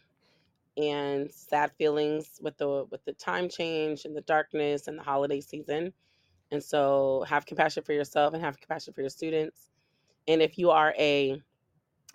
and 0.77 1.31
sad 1.31 1.71
feelings 1.77 2.39
with 2.41 2.57
the 2.57 2.85
with 2.89 3.03
the 3.05 3.13
time 3.13 3.47
change 3.47 4.05
and 4.05 4.15
the 4.15 4.21
darkness 4.21 4.87
and 4.87 4.97
the 4.97 5.03
holiday 5.03 5.41
season. 5.41 5.93
And 6.51 6.63
so 6.63 7.25
have 7.27 7.45
compassion 7.45 7.83
for 7.83 7.93
yourself 7.93 8.33
and 8.33 8.43
have 8.43 8.59
compassion 8.59 8.93
for 8.93 9.01
your 9.01 9.09
students. 9.09 9.69
And 10.27 10.41
if 10.41 10.57
you 10.57 10.71
are 10.71 10.93
a 10.97 11.41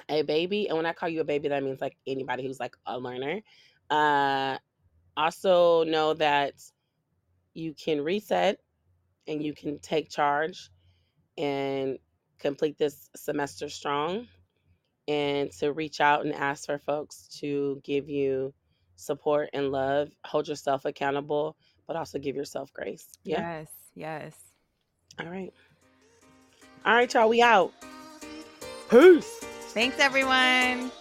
a 0.09 0.23
baby, 0.23 0.69
and 0.69 0.77
when 0.77 0.87
I 0.87 0.93
call 0.93 1.09
you 1.09 1.21
a 1.21 1.25
baby, 1.25 1.49
that 1.49 1.63
means 1.63 1.81
like 1.81 1.97
anybody 2.07 2.47
who's 2.47 2.61
like 2.61 2.77
a 2.87 2.99
learner. 2.99 3.41
Uh, 3.91 4.59
also 5.19 5.85
know 5.85 6.15
that 6.15 6.55
you 7.53 7.75
can 7.75 8.01
reset 8.03 8.61
and 9.27 9.43
you 9.43 9.53
can 9.53 9.79
take 9.81 10.09
charge 10.09 10.71
and 11.37 11.99
complete 12.39 12.79
this 12.79 13.11
semester 13.17 13.69
strong 13.69 14.29
and 15.09 15.51
to 15.51 15.73
reach 15.73 16.01
out 16.01 16.25
and 16.25 16.35
ask 16.35 16.67
for 16.67 16.79
folks 16.79 17.29
to 17.41 17.81
give 17.85 18.09
you 18.09 18.55
support 18.97 19.51
and 19.53 19.71
love 19.73 20.09
hold 20.25 20.47
yourself 20.49 20.85
accountable 20.85 21.57
but 21.89 21.97
also 21.97 22.19
give 22.19 22.37
yourself 22.37 22.73
grace. 22.73 23.09
Yeah. 23.25 23.41
Yes. 23.41 23.69
Yes. 23.95 24.35
All 25.19 25.27
right. 25.27 25.53
All 26.85 26.95
right, 26.95 27.13
y'all. 27.13 27.29
We 27.29 27.43
out. 27.43 27.73
Peace. 28.89 29.41
Thanks, 29.73 29.99
everyone. 29.99 30.93